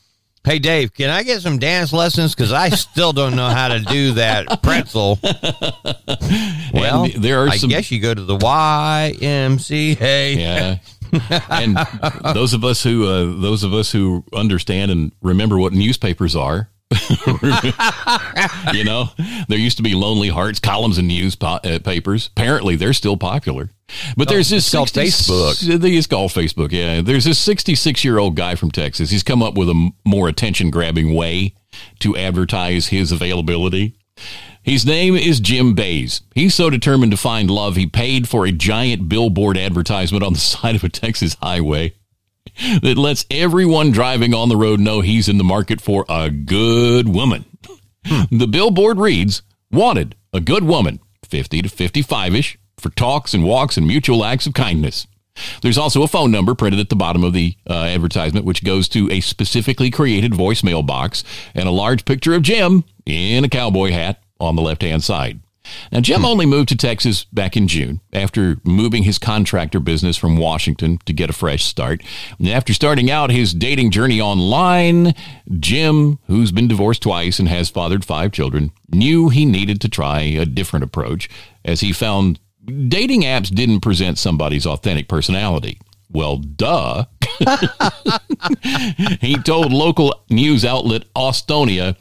[0.46, 2.34] Hey Dave, can I get some dance lessons?
[2.34, 5.20] Because I still don't know how to do that pretzel.
[6.74, 10.36] Well, And there are I some- guess you go to the YMCA.
[10.38, 10.78] Yeah.
[11.50, 11.76] and
[12.36, 16.70] those of us who uh, those of us who understand and remember what newspapers are
[18.74, 19.06] you know
[19.48, 22.28] there used to be lonely hearts columns in newspapers.
[22.30, 23.70] po- uh, apparently they're still popular
[24.18, 25.80] but there's this it's called Facebook.
[25.82, 29.44] They- it's called facebook yeah there's this 66 year old guy from texas he's come
[29.44, 31.54] up with a m- more attention grabbing way
[32.00, 33.96] to advertise his availability
[34.62, 36.22] his name is Jim Bays.
[36.36, 40.40] He's so determined to find love, he paid for a giant billboard advertisement on the
[40.40, 41.94] side of a Texas highway
[42.82, 47.08] that lets everyone driving on the road know he's in the market for a good
[47.08, 47.46] woman.
[48.32, 53.78] The billboard reads Wanted, a good woman, 50 to 55 ish, for talks and walks
[53.78, 55.06] and mutual acts of kindness.
[55.62, 58.90] There's also a phone number printed at the bottom of the uh, advertisement, which goes
[58.90, 61.24] to a specifically created voicemail box
[61.54, 65.40] and a large picture of Jim in a cowboy hat on the left hand side.
[65.92, 70.38] Now, Jim only moved to Texas back in June after moving his contractor business from
[70.38, 72.02] Washington to get a fresh start.
[72.38, 75.14] And after starting out his dating journey online,
[75.60, 80.22] Jim, who's been divorced twice and has fathered five children, knew he needed to try
[80.22, 81.30] a different approach
[81.66, 82.40] as he found
[82.88, 85.80] dating apps didn't present somebody's authentic personality.
[86.12, 87.06] Well, duh.
[89.22, 91.96] he told local news outlet Austonia,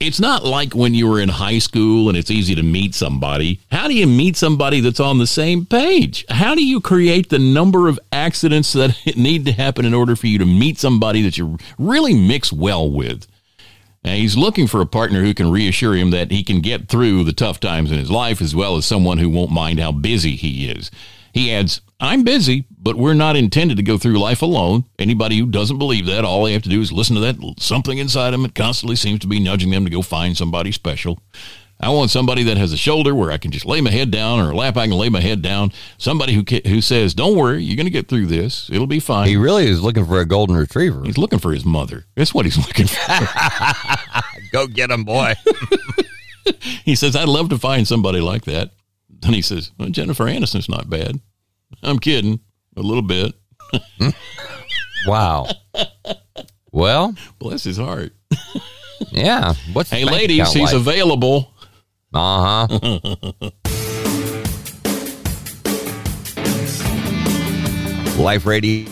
[0.00, 3.60] it's not like when you were in high school and it's easy to meet somebody.
[3.72, 6.24] How do you meet somebody that's on the same page?
[6.28, 10.28] How do you create the number of accidents that need to happen in order for
[10.28, 13.26] you to meet somebody that you really mix well with?
[14.04, 17.24] Now, he's looking for a partner who can reassure him that he can get through
[17.24, 20.36] the tough times in his life as well as someone who won't mind how busy
[20.36, 20.92] he is.
[21.32, 24.84] He adds, I'm busy, but we're not intended to go through life alone.
[24.98, 27.98] Anybody who doesn't believe that, all they have to do is listen to that something
[27.98, 31.20] inside them that constantly seems to be nudging them to go find somebody special.
[31.80, 34.40] I want somebody that has a shoulder where I can just lay my head down
[34.40, 35.72] or a lap I can lay my head down.
[35.96, 38.68] Somebody who ca- who says, "Don't worry, you're going to get through this.
[38.68, 41.04] It'll be fine." He really is looking for a golden retriever.
[41.04, 42.06] he's looking for his mother.
[42.16, 42.98] That's what he's looking for.
[44.52, 45.34] Go get him, boy.
[46.84, 48.70] He says, I'd love to find somebody like that.
[49.20, 51.18] Then he says, well, Jennifer Aniston's not bad.
[51.82, 52.40] I'm kidding
[52.76, 53.34] a little bit.
[55.06, 55.46] wow.
[56.72, 58.12] Well, Bless his heart.
[59.10, 59.54] yeah.
[59.72, 60.74] What's Hey, ladies, he's like?
[60.74, 61.52] available.
[62.14, 63.50] Uh huh.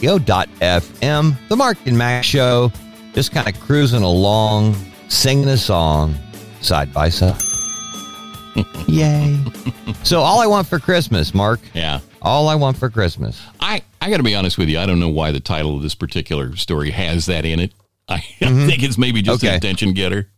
[0.06, 2.70] LifeRadio.fm, the Mark and Mack Show,
[3.14, 4.76] just kind of cruising along,
[5.08, 6.14] singing a song
[6.60, 7.40] side by side.
[8.88, 9.38] Yay.
[10.04, 12.00] so, all I want for Christmas, Mark, Yeah.
[12.22, 13.40] all I want for Christmas.
[13.61, 14.78] I, I got to be honest with you.
[14.78, 17.72] I don't know why the title of this particular story has that in it.
[18.09, 20.28] I, I think it's maybe just an attention getter.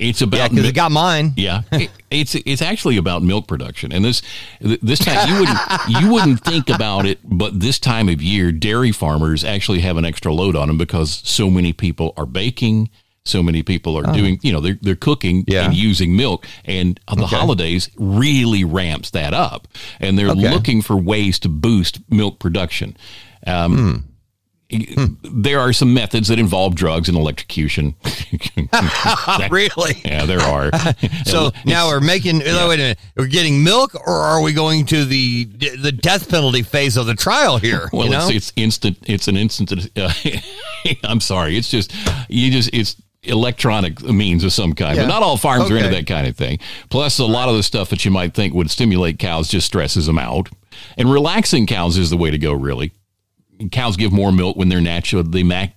[0.00, 1.34] It's about Yeah, because it got mine.
[1.36, 4.22] Yeah, It- it's it's actually about milk production, and this
[4.62, 5.58] this time you wouldn't
[5.88, 10.06] you wouldn't think about it, but this time of year, dairy farmers actually have an
[10.06, 12.88] extra load on them because so many people are baking,
[13.24, 15.52] so many people are doing, you know, they're, they're cooking Oh.
[15.52, 15.64] Yeah.
[15.66, 16.46] and using milk.
[16.64, 17.36] And the Okay.
[17.36, 19.68] holidays really ramps that up.
[20.00, 20.50] And they're Okay.
[20.50, 22.96] looking for ways to boost milk production.
[23.46, 24.04] Um,
[24.70, 25.14] Hmm.
[25.22, 27.94] There are some methods that involve drugs and electrocution.
[29.50, 30.02] really?
[30.04, 30.70] yeah, there are.
[31.24, 32.42] So now we're making.
[32.46, 32.98] oh, Wait a minute.
[33.16, 37.14] We're getting milk, or are we going to the the death penalty phase of the
[37.14, 37.88] trial here?
[37.92, 38.28] Well, you know?
[38.28, 38.98] it's, it's instant.
[39.06, 39.90] It's an instant.
[39.96, 40.12] Uh,
[41.04, 41.56] I'm sorry.
[41.56, 41.92] It's just
[42.28, 44.96] you just it's electronic means of some kind.
[44.96, 45.02] Yeah.
[45.04, 46.58] But not all farms are into that kind of thing.
[46.90, 50.06] Plus, a lot of the stuff that you might think would stimulate cows just stresses
[50.06, 50.48] them out.
[50.96, 52.52] And relaxing cows is the way to go.
[52.52, 52.92] Really,
[53.72, 55.24] cows give more milk when they're natural.
[55.24, 55.74] They mac-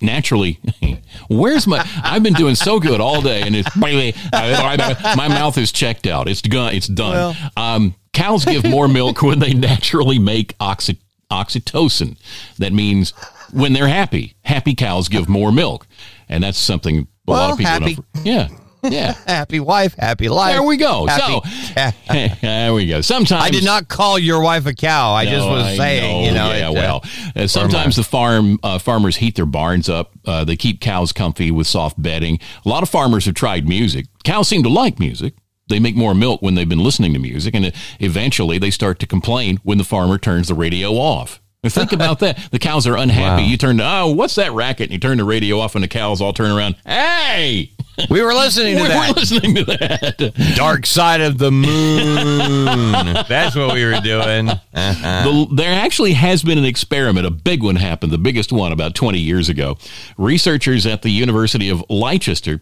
[0.00, 0.60] naturally.
[1.28, 1.84] Where's my?
[2.02, 3.74] I've been doing so good all day, and it's
[5.16, 6.28] my mouth is checked out.
[6.28, 6.74] It's gone.
[6.74, 7.36] It's done.
[7.56, 10.98] um, cows give more milk when they naturally make oxy-
[11.30, 12.16] oxytocin.
[12.58, 13.12] That means
[13.52, 14.34] when they're happy.
[14.42, 15.86] Happy cows give more milk,
[16.28, 17.70] and that's something a lot of people.
[17.72, 17.94] happy.
[17.94, 18.48] Don't, yeah.
[18.82, 19.12] Yeah.
[19.26, 20.52] happy wife, happy life.
[20.54, 21.06] There we go.
[21.06, 23.00] Happy- So there we go.
[23.00, 25.12] Sometimes I did not call your wife a cow.
[25.12, 26.50] I just was I saying, you know.
[26.52, 30.12] yeah, it, well, uh, sometimes the farm uh, farmers heat their barns up.
[30.24, 32.38] Uh, they keep cows comfy with soft bedding.
[32.64, 34.06] A lot of farmers have tried music.
[34.24, 35.34] Cows seem to like music.
[35.68, 39.00] They make more milk when they've been listening to music, and uh, eventually they start
[39.00, 41.40] to complain when the farmer turns the radio off.
[41.64, 42.38] Think about that.
[42.52, 43.42] The cows are unhappy.
[43.42, 44.84] You turn, to, oh, what's that racket?
[44.84, 46.76] And you turn the radio off, and the cows all turn around.
[46.86, 47.72] Hey,
[48.10, 49.08] we were listening to we're, that.
[49.08, 50.54] we're listening to that.
[50.56, 53.14] Dark side of the moon.
[53.28, 54.48] That's what we were doing.
[54.50, 55.24] Uh-huh.
[55.24, 58.94] The, there actually has been an experiment, a big one happened, the biggest one about
[58.94, 59.78] 20 years ago.
[60.16, 62.60] Researchers at the University of Leicester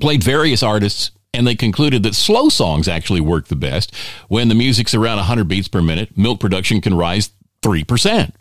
[0.00, 3.94] played various artists and they concluded that slow songs actually work the best.
[4.28, 7.30] When the music's around 100 beats per minute, milk production can rise
[7.62, 8.32] 3%.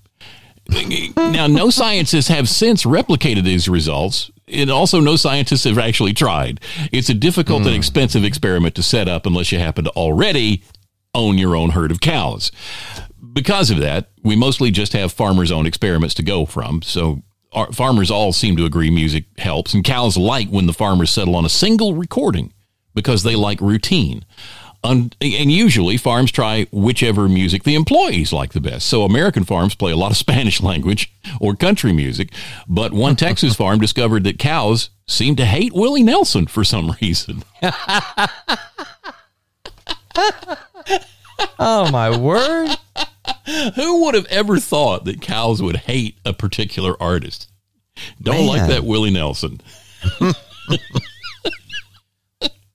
[1.16, 4.32] Now, no scientists have since replicated these results.
[4.48, 6.62] And also, no scientists have actually tried.
[6.92, 7.76] It's a difficult and hmm.
[7.76, 10.64] expensive experiment to set up unless you happen to already
[11.14, 12.52] own your own herd of cows.
[13.34, 16.82] Because of that, we mostly just have farmers' own experiments to go from.
[16.82, 21.12] So, our farmers all seem to agree music helps, and cows like when the farmers
[21.12, 22.54] settle on a single recording
[22.94, 24.26] because they like routine.
[24.88, 28.88] Un- and usually farms try whichever music the employees like the best.
[28.88, 31.12] So American farms play a lot of Spanish language
[31.42, 32.32] or country music,
[32.68, 37.44] but one Texas farm discovered that cows seem to hate Willie Nelson for some reason.
[41.60, 42.70] Oh, my word.
[43.76, 47.50] Who would have ever thought that cows would hate a particular artist?
[48.22, 49.62] Don't like that Willie Nelson.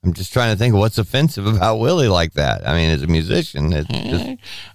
[0.03, 2.67] I'm just trying to think of what's offensive about Willie like that.
[2.67, 4.25] I mean, as a musician, it's just,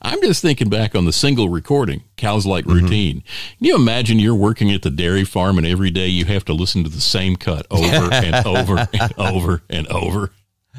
[0.00, 2.84] I'm just thinking back on the single recording, Cows Like Mm-hmm.
[2.84, 3.20] Routine.
[3.58, 6.52] Can you imagine you're working at the dairy farm and every day you have to
[6.54, 10.30] listen to the same cut over and over and over and over?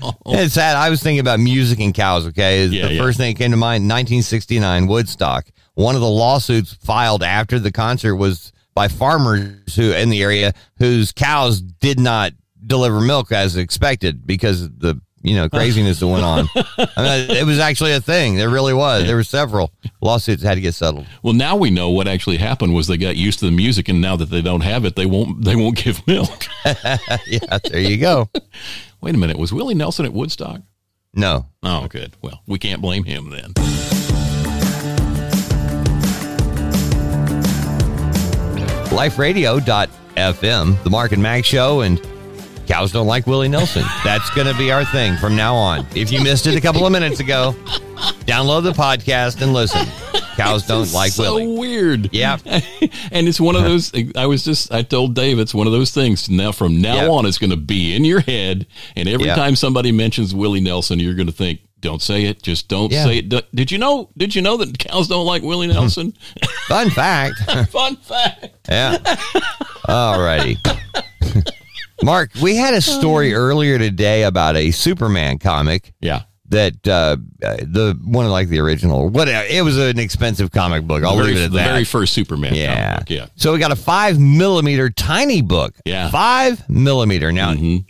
[0.27, 0.77] it's sad.
[0.77, 2.25] I was thinking about music and cows.
[2.27, 3.01] Okay, Yeah, the yeah.
[3.01, 3.83] first thing that came to mind.
[3.83, 5.47] 1969, Woodstock.
[5.75, 10.53] One of the lawsuits filed after the concert was by farmers who in the area
[10.77, 12.31] whose cows did not
[12.65, 16.47] deliver milk as expected because the you know craziness that went on.
[16.55, 18.35] I mean, it was actually a thing.
[18.35, 19.05] There really was.
[19.05, 21.07] There were several lawsuits had to get settled.
[21.23, 23.99] Well, now we know what actually happened was they got used to the music, and
[24.01, 26.45] now that they don't have it, they won't they won't give milk.
[27.27, 28.29] Yeah, there you go.
[29.01, 30.61] Wait a minute, was Willie Nelson at Woodstock?
[31.13, 32.15] No, Oh, good.
[32.21, 33.53] Well, we can't blame him then.
[39.49, 42.01] liferadio.fm, the Mark and Mack show, and
[42.69, 43.83] cows don't like Willie Nelson.
[44.03, 45.87] That's going to be our thing from now on.
[45.95, 47.55] If you missed it a couple of minutes ago,
[48.25, 49.87] download the podcast and listen.
[50.37, 51.57] Cows don't like so Willie.
[51.57, 52.13] weird.
[52.13, 52.37] Yeah.
[52.45, 53.91] and it's one of those.
[54.15, 54.71] I was just.
[54.71, 56.29] I told Dave it's one of those things.
[56.29, 57.09] Now from now Yep.
[57.09, 59.35] on, it's going to be in your head, and every Yep.
[59.35, 62.41] time somebody mentions Willie Nelson, you're going to think, "Don't say it.
[62.43, 63.03] Just don't Yeah.
[63.03, 64.09] say it." Did you know?
[64.15, 65.73] Did you know that cows don't like Willie hmm.
[65.73, 66.13] Nelson?
[66.67, 67.39] Fun fact.
[67.71, 68.49] Fun fact.
[68.69, 68.97] Yeah.
[69.87, 70.57] All righty.
[72.03, 76.23] Mark, we had a story earlier today about a Superman comic Yeah.
[76.49, 79.09] that uh, uh, the one of like the original.
[79.09, 81.03] What it was an expensive comic book.
[81.03, 81.67] I'll the leave very, it at the that.
[81.71, 82.55] very first Superman.
[82.55, 82.93] Yeah.
[82.95, 83.25] comic Yeah.
[83.35, 85.75] So we got a five millimeter tiny book.
[85.85, 86.09] Yeah.
[86.09, 87.31] Five millimeter.
[87.31, 87.85] Now, Mhm.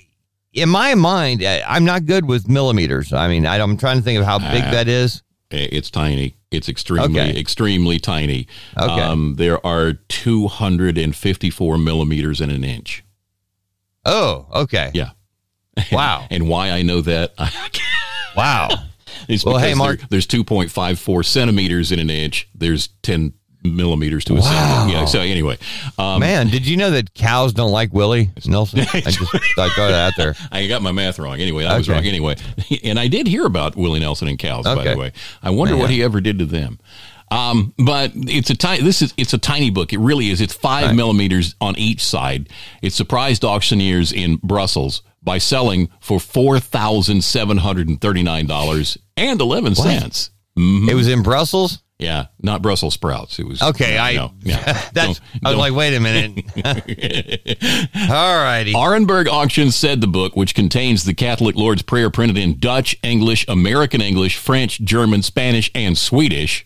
[0.53, 3.13] in my mind, I- I'm not good with millimeters.
[3.13, 4.71] I mean, I, I'm trying to think of how big Ah.
[4.71, 5.21] that is.
[5.51, 6.35] Eh, It's tiny.
[6.51, 7.39] It's extremely, Okay.
[7.39, 8.47] extremely tiny.
[8.75, 9.01] Okay.
[9.01, 13.03] Um, there are 254 millimeters in an inch.
[14.05, 14.91] Oh, okay.
[14.93, 15.11] Yeah.
[15.93, 16.27] Wow.
[16.29, 17.33] And why I know that,
[18.35, 18.67] wow.
[19.29, 19.99] It's Well, hey, Mark.
[19.99, 22.49] there- there's 2.54 centimeters in an inch.
[22.55, 23.33] There's 10
[23.63, 24.97] millimeters to a centimeter.
[24.99, 25.05] Yeah.
[25.05, 25.57] So anyway,
[25.97, 28.79] um, Man, did you know that cows don't like Willie Nelson?
[28.93, 29.19] I just
[29.55, 30.35] thought throw that out there.
[30.51, 31.39] I got my math wrong.
[31.39, 32.05] Anyway, I was wrong.
[32.05, 32.37] Anyway,
[32.83, 34.63] and I did hear about Willie Nelson and cows.
[34.65, 35.11] By the way,
[35.43, 36.79] I wonder what he ever did to them.
[37.31, 38.81] Um, but it's a tiny.
[38.83, 39.93] This is it's a tiny book.
[39.93, 40.41] It really is.
[40.41, 42.49] It's five millimeters on each side.
[42.81, 48.47] It surprised auctioneers in Brussels by selling for four thousand seven hundred and thirty nine
[48.47, 50.31] dollars and eleven cents.
[50.57, 51.83] It was in Brussels.
[51.99, 53.39] Yeah, not Brussels sprouts.
[53.39, 54.91] It was Okay, I no, that's.
[54.93, 56.45] Don't- I was don't- like, wait a minute.
[58.09, 58.73] All righty.
[58.73, 63.45] Arenberg Auctions said the book, which contains the Catholic Lord's Prayer printed in Dutch, English,
[63.49, 66.65] American English, French, German, Spanish, and Swedish,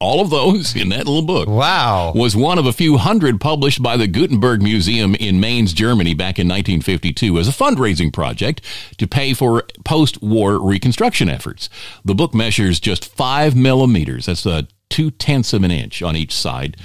[0.00, 2.12] all of those in that little book, Wow.
[2.14, 6.38] was one of a few hundred published by the Gutenberg Museum in Mainz, Germany back
[6.38, 8.60] in 1952 as a fundraising project
[8.98, 11.68] to pay for post war reconstruction efforts.
[12.04, 14.26] The book measures just five millimeters.
[14.26, 16.76] That's uh, two tenths of an inch on each side.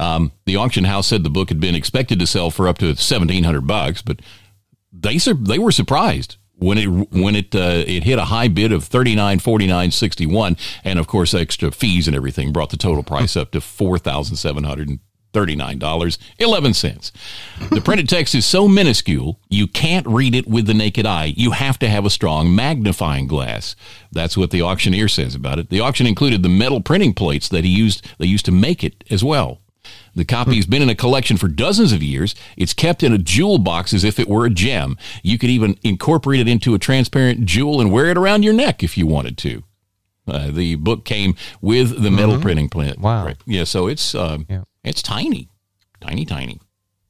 [0.00, 2.86] Um, the auction house said the book had been expected to sell for up to
[2.86, 4.20] 1700 bucks, but
[4.92, 8.84] they they were surprised when it when it uh, it hit a high bid of
[8.84, 12.76] thirty nine forty nine sixty one, and of course extra fees and everything brought the
[12.76, 14.98] total price up to four thousand seven hundred and
[15.32, 17.12] thirty nine dollars eleven cents.
[17.70, 21.34] The printed text is so minuscule you can't read it with the naked eye.
[21.36, 23.76] You have to have a strong magnifying glass.
[24.10, 25.70] That's what the auctioneer says about it.
[25.70, 29.04] The auction included the metal printing plates that he used they used to make it
[29.10, 29.60] as well.
[30.14, 32.34] The copy's been in a collection for dozens of years.
[32.56, 34.96] It's kept in a jewel box as if it were a gem.
[35.22, 38.82] You could even incorporate it into a transparent jewel and wear it around your neck
[38.82, 39.62] if you wanted to.
[40.26, 42.98] Uh, the book came with the metal printing plant.
[42.98, 43.24] Wow.
[43.26, 43.36] Right.
[43.46, 44.64] Yeah, so it's um, Yeah.
[44.84, 45.48] it's tiny,
[46.00, 46.60] tiny, tiny.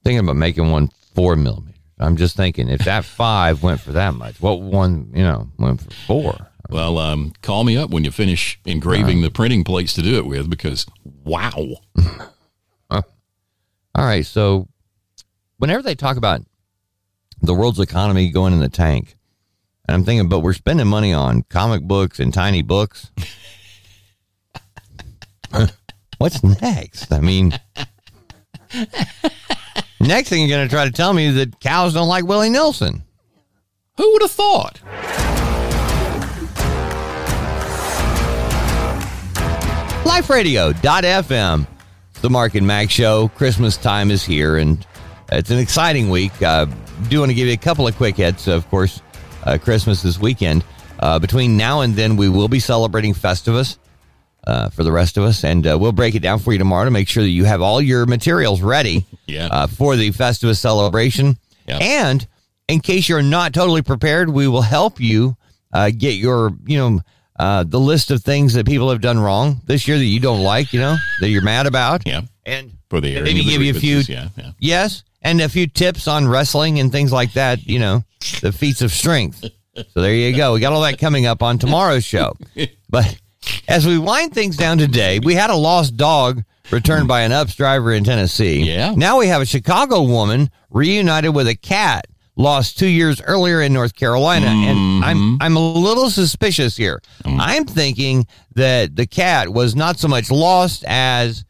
[0.05, 1.74] Thinking about making one four millimeters.
[1.99, 5.81] I'm just thinking if that five went for that much, what one you know went
[5.81, 6.47] for four?
[6.70, 10.26] Well, um, call me up when you finish engraving the printing plates to do it
[10.26, 10.85] with, because
[11.24, 11.76] wow.
[13.99, 14.68] All right, so
[15.57, 16.42] whenever they talk about
[17.42, 19.16] the world's economy going in the tank,
[19.88, 23.11] and I'm thinking, but we're spending money on comic books and tiny books.
[26.18, 27.12] What's next?
[27.12, 27.59] I mean,
[29.99, 32.51] next thing you're going to try to tell me is that cows don't like Willie
[32.51, 33.03] Nelson.
[33.96, 34.80] Who would have thought?
[40.05, 41.66] liferadio.fm.
[42.21, 43.29] The Mark and Mack show.
[43.29, 44.85] Christmas time is here, and
[45.31, 46.43] it's an exciting week.
[46.43, 46.66] Uh,
[47.09, 48.49] do want to give you a couple of quick hits.
[48.49, 49.01] Of course,
[49.45, 50.64] uh, Christmas this weekend.
[50.99, 53.79] Uh, between now and then, we will be celebrating Festivus
[54.49, 56.85] uh, for the rest of us, and uh, we'll break it down for you tomorrow
[56.87, 59.47] to make sure that you have all your materials ready Yeah.
[59.47, 61.39] uh, for the Festivus celebration.
[61.69, 61.79] Yeah.
[61.81, 62.27] And
[62.66, 65.37] in case you're not totally prepared, we will help you
[65.73, 67.01] uh, get your, you know,
[67.39, 70.43] uh, the list of things that people have done wrong this year that you don't
[70.43, 72.07] like, you know, that you're mad about.
[72.07, 72.22] Yeah.
[72.45, 74.51] And For the maybe give you a few, Yeah, yeah.
[74.59, 78.03] yes, and a few tips on wrestling and things like that, you know,
[78.41, 79.45] the feats of strength.
[79.74, 80.55] So there you go.
[80.55, 82.34] We got all that coming up on tomorrow's show.
[82.91, 83.20] But
[83.68, 87.55] as we wind things down today, we had a lost dog returned by an UPS
[87.55, 88.62] driver in Tennessee.
[88.62, 88.95] Yeah.
[88.97, 92.07] Now we have a Chicago woman reunited with a cat
[92.39, 94.47] lost two years earlier in North Carolina.
[94.47, 95.36] And I'm mm-hmm.
[95.43, 97.03] I'm a little suspicious here.
[97.24, 97.41] Mm-hmm.
[97.41, 101.45] I'm thinking that the cat was not so much lost as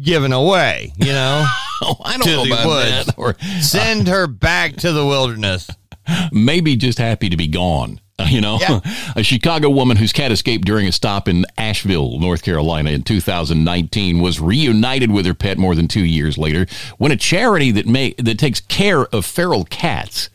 [0.00, 1.46] given away, you know?
[1.82, 3.04] Oh, I don't know about woods.
[3.04, 3.14] that.
[3.18, 5.68] Or Send uh, her back to the wilderness.
[6.32, 8.00] maybe just happy to be gone.
[8.28, 8.80] You know, Yeah.
[9.16, 14.20] a Chicago woman whose cat escaped during a stop in Asheville, North Carolina in 2019
[14.20, 16.66] was reunited with her pet more than two years later
[16.98, 20.30] when a charity that may that takes care of feral cats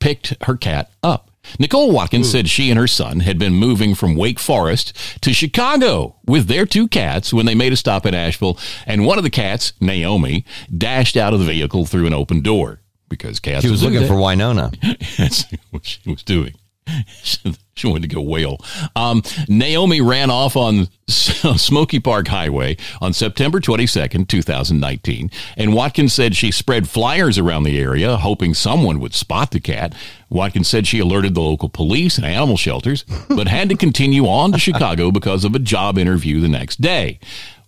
[0.00, 1.30] picked her cat up.
[1.58, 6.16] Nicole Watkins said she and her son had been moving from Wake Forest to Chicago
[6.26, 9.30] with their two cats when they made a stop in Asheville, and one of the
[9.30, 10.44] cats, Naomi,
[10.76, 13.64] dashed out of the vehicle through an open door because cats.
[13.64, 14.06] She was looking that.
[14.06, 14.70] for Winona.
[15.18, 16.54] That's what she was doing.
[17.80, 18.58] She wanted to go whale.
[18.94, 25.30] Um, Naomi ran off on Smoky Park Highway on September 22nd, 2019.
[25.56, 29.94] And Watkins said she spread flyers around the area, hoping someone would spot the cat.
[30.28, 34.52] Watkins said she alerted the local police and animal shelters, but had to continue on
[34.52, 37.18] to Chicago because of a job interview the next day.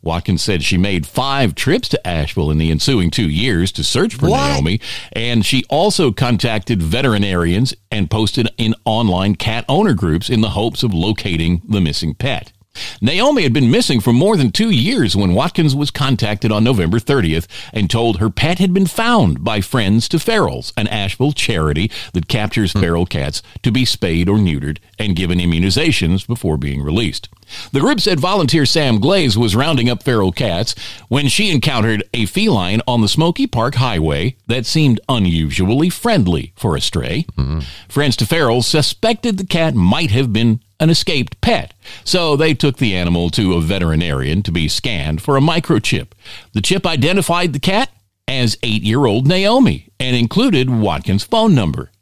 [0.03, 4.15] Watkins said she made five trips to Asheville in the ensuing two years to search
[4.17, 4.53] for What?
[4.53, 4.81] Naomi,
[5.13, 10.83] and she also contacted veterinarians and posted in online cat owner groups in the hopes
[10.83, 12.53] of locating the missing pet.
[13.01, 16.99] Naomi had been missing for more than two years when Watkins was contacted on November
[16.99, 21.91] 30th and told her pet had been found by Friends to Ferals, an Asheville charity
[22.13, 22.81] that captures hmm.
[22.81, 27.29] feral cats to be spayed or neutered and given immunizations before being released.
[27.73, 30.75] The group said volunteer Sam Glaze was rounding up feral cats
[31.09, 36.77] when she encountered a feline on the Smoky Park Highway that seemed unusually friendly for
[36.77, 37.27] a stray.
[37.37, 37.61] Hmm.
[37.89, 42.79] Friends to Ferals suspected the cat might have been an escaped pet, so they took
[42.79, 46.09] the animal to a veterinarian to be scanned for a microchip.
[46.55, 47.91] The chip identified the cat
[48.27, 51.93] as eight year old Naomi and included Watkins' phone number.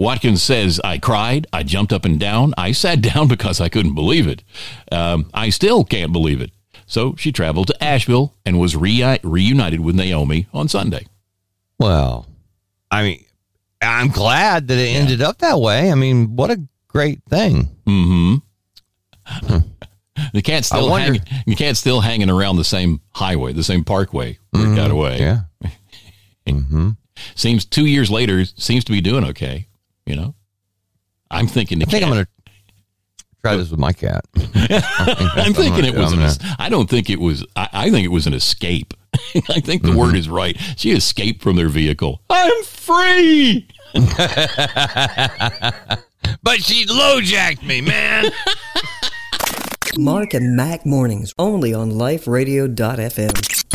[0.00, 3.94] Watkins says, I cried, I jumped up and down, I sat down because I couldn't
[3.94, 4.42] believe it.
[4.90, 6.50] Um, I still can't believe it.
[6.86, 11.06] So she traveled to Asheville and was re- reunited with Naomi on Sunday.
[11.78, 12.26] Well,
[12.90, 13.24] I mean,
[13.80, 15.92] I'm glad that it ended up that way.
[15.92, 17.68] I mean, what a great thing.
[17.86, 19.56] Mm-hmm.
[20.32, 21.22] the cat's still hanging.
[21.46, 25.18] The cat's still hanging around the same highway, the same parkway where it got away.
[25.20, 25.40] Yeah.
[26.46, 26.90] mm-hmm.
[27.34, 29.68] Seems two years later, seems to be doing okay.
[30.06, 30.34] You know,
[31.30, 31.82] I'm thinking.
[31.82, 32.30] I think I'm going to
[33.42, 34.24] try this with my cat.
[34.36, 36.12] I'm thinking it was.
[36.12, 37.44] An, gonna- I don't think it was.
[37.56, 38.94] I, I think it was an escape.
[39.50, 40.56] I think the word is right.
[40.76, 42.22] She escaped from their vehicle.
[42.30, 43.68] I'm free.
[46.42, 48.30] But she low jacked me, man.
[49.96, 53.67] Mark and Mack mornings only on liferadio.fm.